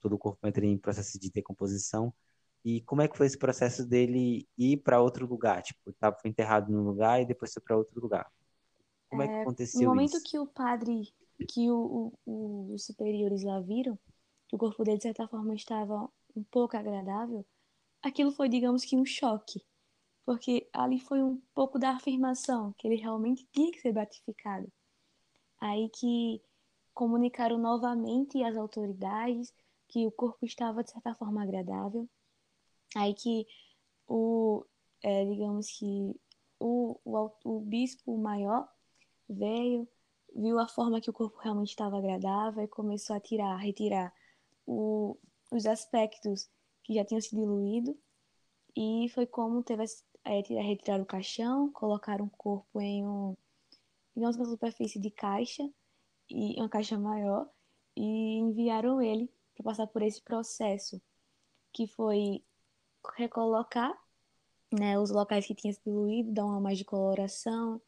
todo 0.00 0.14
o 0.14 0.18
corpo 0.18 0.46
entra 0.46 0.64
em 0.64 0.78
processo 0.78 1.18
de 1.18 1.30
decomposição. 1.30 2.12
E 2.64 2.80
como 2.82 3.02
é 3.02 3.08
que 3.08 3.16
foi 3.16 3.26
esse 3.26 3.38
processo 3.38 3.84
dele 3.84 4.46
ir 4.56 4.76
para 4.78 5.00
outro 5.00 5.26
lugar? 5.26 5.62
Tipo, 5.62 5.90
estava 5.90 6.16
enterrado 6.24 6.70
num 6.70 6.82
lugar 6.82 7.20
e 7.20 7.26
depois 7.26 7.52
foi 7.52 7.62
para 7.62 7.76
outro 7.76 8.00
lugar. 8.00 8.30
Como 9.08 9.22
é, 9.22 9.26
é 9.26 9.28
que 9.28 9.34
aconteceu 9.34 9.80
isso? 9.80 9.82
No 9.82 9.94
momento 9.94 10.16
isso? 10.16 10.24
que 10.24 10.38
o 10.38 10.46
padre, 10.46 11.12
que 11.48 11.70
o, 11.70 12.12
o, 12.24 12.72
os 12.72 12.86
superiores 12.86 13.42
lá 13.42 13.60
viram, 13.60 13.98
que 14.52 14.56
o 14.56 14.58
corpo 14.58 14.84
dele 14.84 14.98
de 14.98 15.04
certa 15.04 15.26
forma 15.26 15.54
estava 15.54 16.10
um 16.36 16.42
pouco 16.44 16.76
agradável, 16.76 17.44
aquilo 18.02 18.30
foi, 18.32 18.48
digamos 18.50 18.84
que, 18.84 18.96
um 18.96 19.04
choque. 19.04 19.64
Porque 20.24 20.68
ali 20.72 21.00
foi 21.00 21.22
um 21.22 21.40
pouco 21.54 21.78
da 21.78 21.90
afirmação 21.90 22.72
que 22.78 22.86
ele 22.86 22.96
realmente 22.96 23.48
tinha 23.52 23.72
que 23.72 23.80
ser 23.80 23.92
beatificado. 23.92 24.70
Aí 25.60 25.88
que 25.88 26.42
comunicaram 26.94 27.56
novamente 27.58 28.42
às 28.44 28.56
autoridades 28.56 29.52
que 29.88 30.06
o 30.06 30.12
corpo 30.12 30.44
estava 30.44 30.84
de 30.84 30.90
certa 30.90 31.14
forma 31.14 31.42
agradável 31.42 32.08
Aí 32.94 33.14
que 33.14 33.46
o, 34.06 34.64
é, 35.02 35.24
digamos 35.24 35.70
que 35.78 36.14
o, 36.60 36.98
o, 37.04 37.30
o 37.44 37.60
bispo 37.60 38.16
maior 38.18 38.68
veio, 39.28 39.88
viu 40.34 40.58
a 40.58 40.68
forma 40.68 41.00
que 41.00 41.10
o 41.10 41.12
corpo 41.12 41.38
realmente 41.38 41.70
estava 41.70 41.98
agradável 41.98 42.64
e 42.64 42.68
começou 42.68 43.16
a 43.16 43.20
tirar, 43.20 43.54
a 43.54 43.56
retirar 43.56 44.12
o, 44.66 45.16
os 45.50 45.66
aspectos 45.66 46.48
que 46.84 46.94
já 46.94 47.04
tinham 47.04 47.20
se 47.20 47.34
diluído. 47.34 47.98
E 48.76 49.08
foi 49.10 49.26
como 49.26 49.62
teve 49.62 49.84
a, 49.84 49.86
é, 50.30 50.40
retirar 50.62 51.00
o 51.00 51.06
caixão, 51.06 51.70
colocar 51.72 52.20
o 52.20 52.30
corpo 52.30 52.80
em 52.80 53.06
um, 53.06 53.36
digamos 54.14 54.36
uma 54.36 54.46
superfície 54.46 54.98
de 54.98 55.10
caixa, 55.10 55.68
e 56.30 56.58
uma 56.58 56.68
caixa 56.68 56.98
maior, 56.98 57.48
e 57.96 58.38
enviaram 58.38 59.02
ele 59.02 59.30
para 59.54 59.64
passar 59.64 59.86
por 59.86 60.02
esse 60.02 60.22
processo, 60.22 61.00
que 61.72 61.86
foi 61.86 62.42
recolocar 63.16 63.92
né, 64.72 64.98
os 64.98 65.10
locais 65.10 65.46
que 65.46 65.54
tinham 65.54 65.74
se 65.74 65.80
diluído, 65.84 66.32
dar 66.32 66.46
uma 66.46 66.60
mais 66.60 66.78
de 66.78 66.84
coloração. 66.84 67.80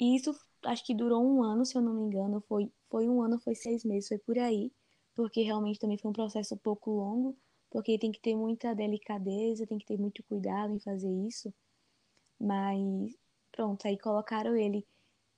E 0.00 0.16
isso 0.16 0.38
acho 0.64 0.84
que 0.84 0.94
durou 0.94 1.24
um 1.24 1.42
ano, 1.42 1.64
se 1.64 1.76
eu 1.76 1.82
não 1.82 1.94
me 1.94 2.02
engano. 2.02 2.42
Foi, 2.48 2.70
foi 2.90 3.08
um 3.08 3.22
ano, 3.22 3.38
foi 3.40 3.54
seis 3.54 3.84
meses, 3.84 4.08
foi 4.08 4.18
por 4.18 4.38
aí. 4.38 4.72
Porque 5.18 5.42
realmente 5.42 5.80
também 5.80 5.98
foi 5.98 6.12
um 6.12 6.14
processo 6.14 6.54
um 6.54 6.58
pouco 6.58 6.92
longo, 6.92 7.36
porque 7.70 7.98
tem 7.98 8.12
que 8.12 8.20
ter 8.20 8.36
muita 8.36 8.72
delicadeza, 8.72 9.66
tem 9.66 9.76
que 9.76 9.84
ter 9.84 9.98
muito 9.98 10.22
cuidado 10.22 10.72
em 10.72 10.78
fazer 10.78 11.10
isso. 11.26 11.52
Mas 12.38 13.18
pronto, 13.50 13.84
aí 13.84 13.98
colocaram 13.98 14.54
ele 14.54 14.86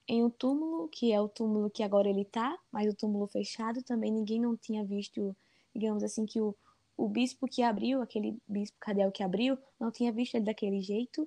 em 0.06 0.22
um 0.22 0.28
túmulo, 0.28 0.86
que 0.90 1.12
é 1.12 1.18
o 1.18 1.30
túmulo 1.30 1.70
que 1.70 1.82
agora 1.82 2.10
ele 2.10 2.26
tá, 2.26 2.58
mas 2.70 2.92
o 2.92 2.94
túmulo 2.94 3.26
fechado 3.26 3.82
também 3.82 4.12
ninguém 4.12 4.38
não 4.38 4.54
tinha 4.54 4.84
visto, 4.84 5.34
digamos 5.74 6.02
assim, 6.04 6.26
que 6.26 6.42
o, 6.42 6.54
o 6.94 7.08
bispo 7.08 7.48
que 7.48 7.62
abriu, 7.62 8.02
aquele 8.02 8.36
bispo 8.46 8.76
Cadel 8.78 9.10
que 9.10 9.22
abriu, 9.22 9.56
não 9.80 9.90
tinha 9.90 10.12
visto 10.12 10.34
ele 10.34 10.44
daquele 10.44 10.82
jeito 10.82 11.26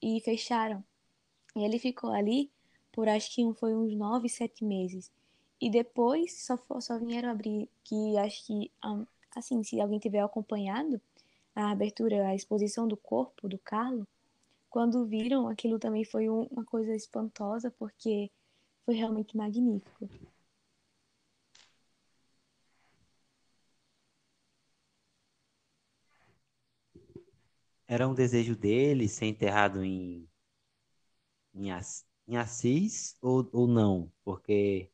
e 0.00 0.20
fecharam. 0.20 0.84
E 1.56 1.64
ele 1.64 1.80
ficou 1.80 2.12
ali 2.12 2.48
por 2.92 3.08
acho 3.08 3.34
que 3.34 3.42
foi 3.54 3.74
uns 3.74 3.92
nove, 3.96 4.28
sete 4.28 4.64
meses. 4.64 5.10
E 5.62 5.70
depois 5.70 6.44
só, 6.44 6.58
só 6.80 6.98
vieram 6.98 7.30
abrir, 7.30 7.70
que 7.84 8.18
acho 8.18 8.44
que, 8.46 8.72
assim, 9.36 9.62
se 9.62 9.80
alguém 9.80 10.00
tiver 10.00 10.18
acompanhado 10.18 11.00
a 11.54 11.70
abertura, 11.70 12.26
a 12.26 12.34
exposição 12.34 12.88
do 12.88 12.96
corpo 12.96 13.48
do 13.48 13.56
Carlo, 13.58 14.04
quando 14.68 15.06
viram, 15.06 15.48
aquilo 15.48 15.78
também 15.78 16.04
foi 16.04 16.28
um, 16.28 16.48
uma 16.50 16.64
coisa 16.64 16.92
espantosa, 16.96 17.70
porque 17.78 18.28
foi 18.84 18.96
realmente 18.96 19.36
magnífico. 19.36 20.08
Era 27.86 28.08
um 28.08 28.14
desejo 28.14 28.56
dele 28.56 29.08
ser 29.08 29.26
enterrado 29.26 29.84
em, 29.84 30.28
em, 31.54 31.68
em 32.26 32.36
Assis 32.36 33.16
ou, 33.22 33.48
ou 33.52 33.68
não? 33.68 34.12
Porque. 34.24 34.91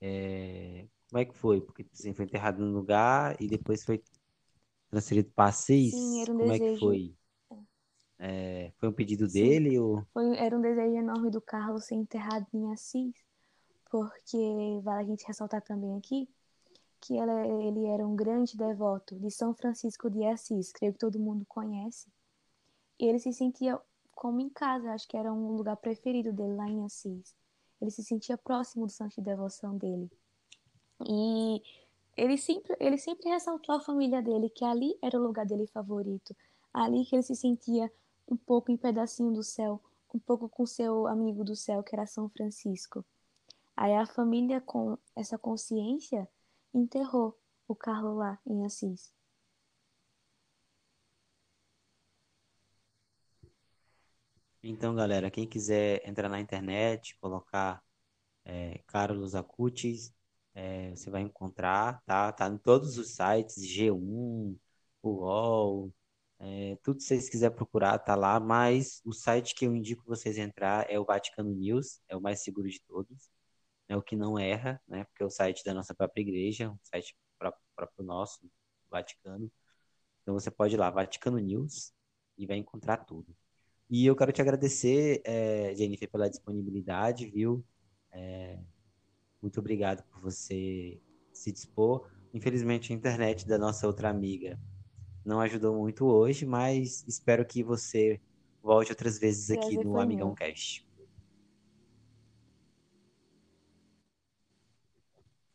É, 0.00 0.86
como 1.08 1.20
é 1.20 1.24
que 1.24 1.34
foi? 1.34 1.60
Porque 1.60 1.86
assim, 1.92 2.12
foi 2.12 2.24
enterrado 2.24 2.58
num 2.58 2.72
lugar 2.72 3.36
e 3.40 3.48
depois 3.48 3.84
foi 3.84 4.02
transferido 4.90 5.30
para 5.34 5.48
Assis? 5.48 5.92
Sim, 5.92 6.22
era 6.22 6.32
um 6.32 6.38
como 6.38 6.52
desejo. 6.52 6.64
é 6.64 6.72
que 6.72 6.80
foi? 6.80 7.16
É, 8.18 8.72
foi 8.76 8.88
um 8.88 8.92
pedido 8.92 9.26
Sim. 9.26 9.40
dele? 9.40 9.78
Ou... 9.78 10.02
Foi, 10.12 10.36
era 10.36 10.56
um 10.56 10.60
desejo 10.60 10.96
enorme 10.96 11.30
do 11.30 11.40
Carlos 11.40 11.84
ser 11.84 11.94
enterrado 11.94 12.46
em 12.52 12.72
Assis, 12.72 13.14
porque 13.90 14.80
vale 14.82 15.04
a 15.04 15.06
gente 15.06 15.26
ressaltar 15.26 15.62
também 15.62 15.96
aqui 15.96 16.28
que 17.00 17.16
ela, 17.16 17.46
ele 17.46 17.86
era 17.86 18.06
um 18.06 18.16
grande 18.16 18.56
devoto 18.56 19.18
de 19.20 19.30
São 19.30 19.54
Francisco 19.54 20.10
de 20.10 20.24
Assis, 20.24 20.72
creio 20.72 20.92
que 20.92 20.98
todo 20.98 21.20
mundo 21.20 21.44
conhece. 21.46 22.10
E 22.98 23.04
ele 23.06 23.18
se 23.18 23.32
sentia 23.32 23.80
como 24.12 24.40
em 24.40 24.48
casa, 24.48 24.92
acho 24.92 25.06
que 25.06 25.16
era 25.16 25.32
um 25.32 25.52
lugar 25.52 25.76
preferido 25.76 26.32
dele 26.32 26.54
lá 26.54 26.68
em 26.68 26.84
Assis. 26.84 27.36
Ele 27.80 27.90
se 27.90 28.02
sentia 28.02 28.38
próximo 28.38 28.86
do 28.86 28.92
santo 28.92 29.16
de 29.16 29.22
devoção 29.22 29.76
dele. 29.76 30.10
E 31.06 31.62
ele 32.16 32.38
sempre, 32.38 32.76
ele 32.80 32.96
sempre 32.96 33.28
ressaltou 33.28 33.74
à 33.74 33.80
família 33.80 34.22
dele 34.22 34.48
que 34.48 34.64
ali 34.64 34.98
era 35.02 35.18
o 35.18 35.22
lugar 35.22 35.44
dele 35.44 35.66
favorito, 35.66 36.34
ali 36.72 37.04
que 37.04 37.14
ele 37.14 37.22
se 37.22 37.34
sentia 37.34 37.92
um 38.28 38.36
pouco 38.36 38.72
em 38.72 38.76
pedacinho 38.76 39.32
do 39.32 39.42
céu, 39.42 39.80
um 40.14 40.18
pouco 40.18 40.48
com 40.48 40.64
seu 40.64 41.06
amigo 41.06 41.44
do 41.44 41.54
céu, 41.54 41.82
que 41.82 41.94
era 41.94 42.06
São 42.06 42.28
Francisco. 42.28 43.04
Aí 43.76 43.94
a 43.94 44.06
família, 44.06 44.60
com 44.60 44.96
essa 45.14 45.36
consciência, 45.36 46.26
enterrou 46.72 47.36
o 47.68 47.74
Carlo 47.74 48.14
lá 48.14 48.38
em 48.46 48.64
Assis. 48.64 49.12
Então, 54.68 54.94
galera, 54.96 55.30
quem 55.30 55.46
quiser 55.46 56.02
entrar 56.08 56.28
na 56.28 56.40
internet, 56.40 57.16
colocar 57.20 57.82
é, 58.44 58.78
Carlos 58.86 59.34
Acutis, 59.34 60.14
é, 60.54 60.90
você 60.90 61.10
vai 61.10 61.22
encontrar, 61.22 62.02
tá? 62.06 62.32
Tá 62.32 62.48
em 62.48 62.58
todos 62.58 62.98
os 62.98 63.14
sites, 63.14 63.56
G1, 63.64 64.56
UOL, 65.02 65.92
é, 66.38 66.76
tudo 66.82 66.98
que 66.98 67.04
vocês 67.04 67.28
quiserem 67.28 67.56
procurar 67.56 67.98
tá 68.00 68.14
lá, 68.16 68.40
mas 68.40 69.00
o 69.04 69.12
site 69.12 69.54
que 69.54 69.66
eu 69.66 69.76
indico 69.76 70.04
vocês 70.06 70.38
entrar 70.38 70.90
é 70.90 70.98
o 70.98 71.04
Vaticano 71.04 71.50
News, 71.54 72.00
é 72.08 72.16
o 72.16 72.20
mais 72.20 72.42
seguro 72.42 72.68
de 72.68 72.80
todos 72.82 73.30
é 73.88 73.96
o 73.96 74.02
que 74.02 74.16
não 74.16 74.38
erra, 74.38 74.80
né? 74.86 75.04
Porque 75.04 75.22
é 75.22 75.26
o 75.26 75.30
site 75.30 75.64
da 75.64 75.74
nossa 75.74 75.94
própria 75.94 76.22
igreja, 76.22 76.70
um 76.70 76.78
site 76.82 77.16
próprio 77.38 78.04
nosso, 78.04 78.40
Vaticano. 78.90 79.50
Então 80.22 80.34
você 80.34 80.50
pode 80.50 80.74
ir 80.74 80.78
lá, 80.78 80.90
Vaticano 80.90 81.38
News, 81.38 81.92
e 82.38 82.46
vai 82.46 82.56
encontrar 82.56 82.98
tudo. 83.04 83.36
E 83.88 84.04
eu 84.04 84.16
quero 84.16 84.32
te 84.32 84.42
agradecer, 84.42 85.22
é, 85.24 85.72
Jennifer, 85.76 86.10
pela 86.10 86.28
disponibilidade, 86.28 87.30
viu? 87.30 87.64
É, 88.10 88.58
muito 89.40 89.60
obrigado 89.60 90.02
por 90.10 90.20
você 90.20 91.00
se 91.32 91.52
dispor. 91.52 92.10
Infelizmente, 92.34 92.92
a 92.92 92.96
internet 92.96 93.46
da 93.46 93.56
nossa 93.56 93.86
outra 93.86 94.10
amiga 94.10 94.58
não 95.24 95.40
ajudou 95.40 95.76
muito 95.76 96.04
hoje, 96.04 96.44
mas 96.44 97.04
espero 97.06 97.46
que 97.46 97.62
você 97.62 98.20
volte 98.60 98.90
outras 98.90 99.18
vezes 99.18 99.50
aqui 99.50 99.76
no 99.76 100.00
Amigão 100.00 100.34
Cast. 100.34 100.84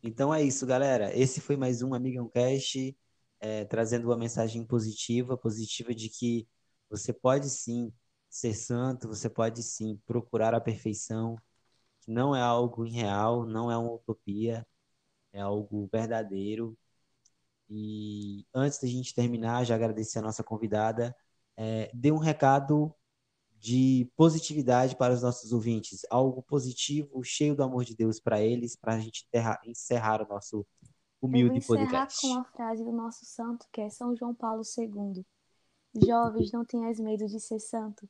Então 0.02 0.34
é 0.34 0.42
isso, 0.42 0.66
galera. 0.66 1.16
Esse 1.18 1.42
foi 1.42 1.58
mais 1.58 1.82
um 1.82 1.94
Amigão 1.94 2.30
Cast, 2.30 2.98
é, 3.42 3.66
trazendo 3.66 4.08
uma 4.08 4.18
mensagem 4.18 4.66
positiva, 4.66 5.38
positiva 5.38 5.94
de 5.94 6.10
que 6.10 6.48
você 6.90 7.12
pode 7.14 7.50
sim 7.50 7.92
ser 8.32 8.54
santo, 8.54 9.10
você 9.10 9.30
pode 9.30 9.62
sim 9.62 10.00
procurar 10.06 10.56
a 10.56 10.62
perfeição, 10.62 11.36
que 12.00 12.12
não 12.12 12.36
é 12.36 12.42
algo 12.42 12.86
irreal, 12.86 13.46
não 13.46 13.70
é 13.70 13.78
uma 13.78 13.92
utopia, 13.92 14.66
é 15.34 15.42
algo 15.42 15.90
verdadeiro. 15.92 16.78
E 17.70 18.46
antes 18.54 18.80
da 18.80 18.88
gente 18.88 19.14
terminar, 19.14 19.66
já 19.66 19.76
agradecer 19.76 20.20
a 20.20 20.22
nossa 20.22 20.44
convidada, 20.44 21.16
é, 21.58 21.92
dê 21.94 22.12
um 22.12 22.18
recado 22.18 22.94
de 23.60 24.10
positividade 24.16 24.96
para 24.96 25.14
os 25.14 25.22
nossos 25.22 25.52
ouvintes, 25.52 26.02
algo 26.10 26.42
positivo, 26.42 27.24
cheio 27.24 27.56
do 27.56 27.64
amor 27.64 27.84
de 27.84 27.96
Deus 27.96 28.20
para 28.20 28.42
eles, 28.42 28.76
para 28.76 28.96
a 28.96 29.00
gente 29.00 29.26
enterrar, 29.28 29.62
encerrar 29.66 30.22
o 30.22 30.28
nosso 30.28 30.66
humilde 31.22 31.58
Eu 31.58 31.62
vou 31.62 31.78
podcast. 31.78 32.22
com 32.22 32.40
a 32.40 32.44
frase 32.46 32.84
do 32.84 32.92
nosso 32.92 33.26
santo, 33.26 33.68
que 33.72 33.82
é 33.82 33.90
São 33.90 34.16
João 34.16 34.34
Paulo 34.34 34.64
II. 34.78 35.24
Jovens, 35.94 36.52
não 36.52 36.66
tenhais 36.66 37.00
medo 37.00 37.28
de 37.28 37.40
ser 37.40 37.60
santo. 37.60 38.10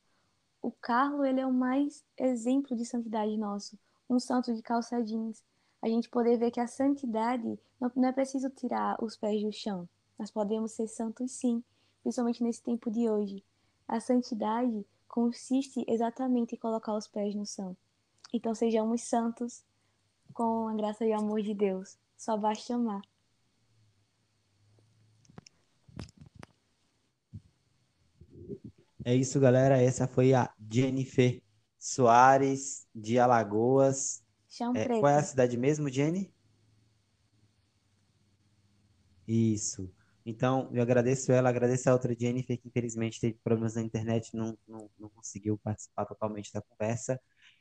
O 0.62 0.70
Carlo, 0.70 1.24
ele 1.24 1.40
é 1.40 1.46
o 1.46 1.52
mais 1.52 2.04
exemplo 2.16 2.76
de 2.76 2.86
santidade 2.86 3.36
nosso, 3.36 3.76
um 4.08 4.20
santo 4.20 4.54
de 4.54 4.62
calça 4.62 5.02
jeans. 5.02 5.42
A 5.82 5.88
gente 5.88 6.08
poder 6.08 6.38
ver 6.38 6.52
que 6.52 6.60
a 6.60 6.68
santidade 6.68 7.58
não, 7.80 7.90
não 7.96 8.08
é 8.08 8.12
preciso 8.12 8.48
tirar 8.48 8.96
os 9.02 9.16
pés 9.16 9.42
do 9.42 9.52
chão. 9.52 9.88
Nós 10.16 10.30
podemos 10.30 10.70
ser 10.70 10.86
santos 10.86 11.32
sim, 11.32 11.64
principalmente 12.00 12.44
nesse 12.44 12.62
tempo 12.62 12.92
de 12.92 13.10
hoje. 13.10 13.44
A 13.88 13.98
santidade 13.98 14.86
consiste 15.08 15.84
exatamente 15.88 16.54
em 16.54 16.58
colocar 16.58 16.94
os 16.94 17.08
pés 17.08 17.34
no 17.34 17.44
chão. 17.44 17.76
Então 18.32 18.54
sejamos 18.54 19.02
santos 19.02 19.64
com 20.32 20.68
a 20.68 20.74
graça 20.74 21.04
e 21.04 21.10
o 21.10 21.18
amor 21.18 21.42
de 21.42 21.54
Deus. 21.54 21.98
Só 22.16 22.36
basta 22.36 22.74
amar. 22.74 23.02
É 29.04 29.14
isso, 29.14 29.38
galera. 29.40 29.80
Essa 29.80 30.06
foi 30.08 30.34
a 30.34 30.52
Jennifer 30.70 31.40
Soares, 31.78 32.86
de 32.94 33.18
Alagoas. 33.18 34.22
Chão 34.48 34.72
É, 34.74 34.84
preto. 34.84 35.00
qual 35.00 35.12
é 35.12 35.18
a 35.18 35.22
cidade 35.22 35.56
mesmo, 35.56 35.88
Jenny? 35.88 36.32
Isso. 39.26 39.90
Então, 40.24 40.68
eu 40.72 40.82
agradeço 40.82 41.32
ela, 41.32 41.48
agradeço 41.48 41.88
a 41.90 41.92
outra 41.92 42.14
Jennifer, 42.18 42.58
que 42.58 42.68
infelizmente 42.68 43.20
teve 43.20 43.38
problemas 43.42 43.74
na 43.74 43.82
internet, 43.82 44.34
não, 44.36 44.56
não, 44.68 44.90
não 44.98 45.08
conseguiu 45.10 45.58
participar 45.58 46.04
totalmente 46.06 46.52
da 46.52 46.62
conversa. 46.62 47.20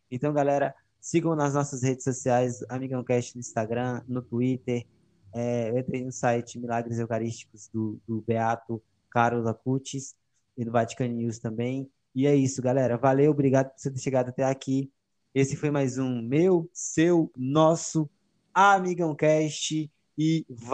Então, 0.09 0.33
galera, 0.33 0.75
sigam 0.99 1.35
nas 1.35 1.53
nossas 1.55 1.81
redes 1.83 2.03
sociais, 2.03 2.63
Amigão 2.69 3.03
Cast 3.03 3.35
no 3.35 3.39
Instagram, 3.39 4.03
no 4.07 4.21
Twitter, 4.21 4.85
é, 5.33 5.77
entrem 5.79 6.05
no 6.05 6.11
site 6.11 6.59
Milagres 6.59 6.99
Eucarísticos 6.99 7.67
do, 7.69 7.99
do 8.07 8.21
Beato 8.21 8.83
Carlos 9.09 9.47
Acutis 9.47 10.15
e 10.57 10.65
no 10.65 10.71
Vatican 10.71 11.07
News 11.07 11.39
também. 11.39 11.89
E 12.13 12.27
é 12.27 12.35
isso, 12.35 12.61
galera. 12.61 12.97
Valeu, 12.97 13.31
obrigado 13.31 13.69
por 13.69 13.79
você 13.79 13.91
ter 13.91 13.99
chegado 13.99 14.29
até 14.29 14.43
aqui. 14.43 14.91
Esse 15.33 15.55
foi 15.55 15.71
mais 15.71 15.97
um 15.97 16.21
meu, 16.21 16.69
seu, 16.73 17.31
nosso 17.37 18.09
Amigão 18.53 19.15
Cast 19.15 19.89
e 20.17 20.45
vai 20.49 20.69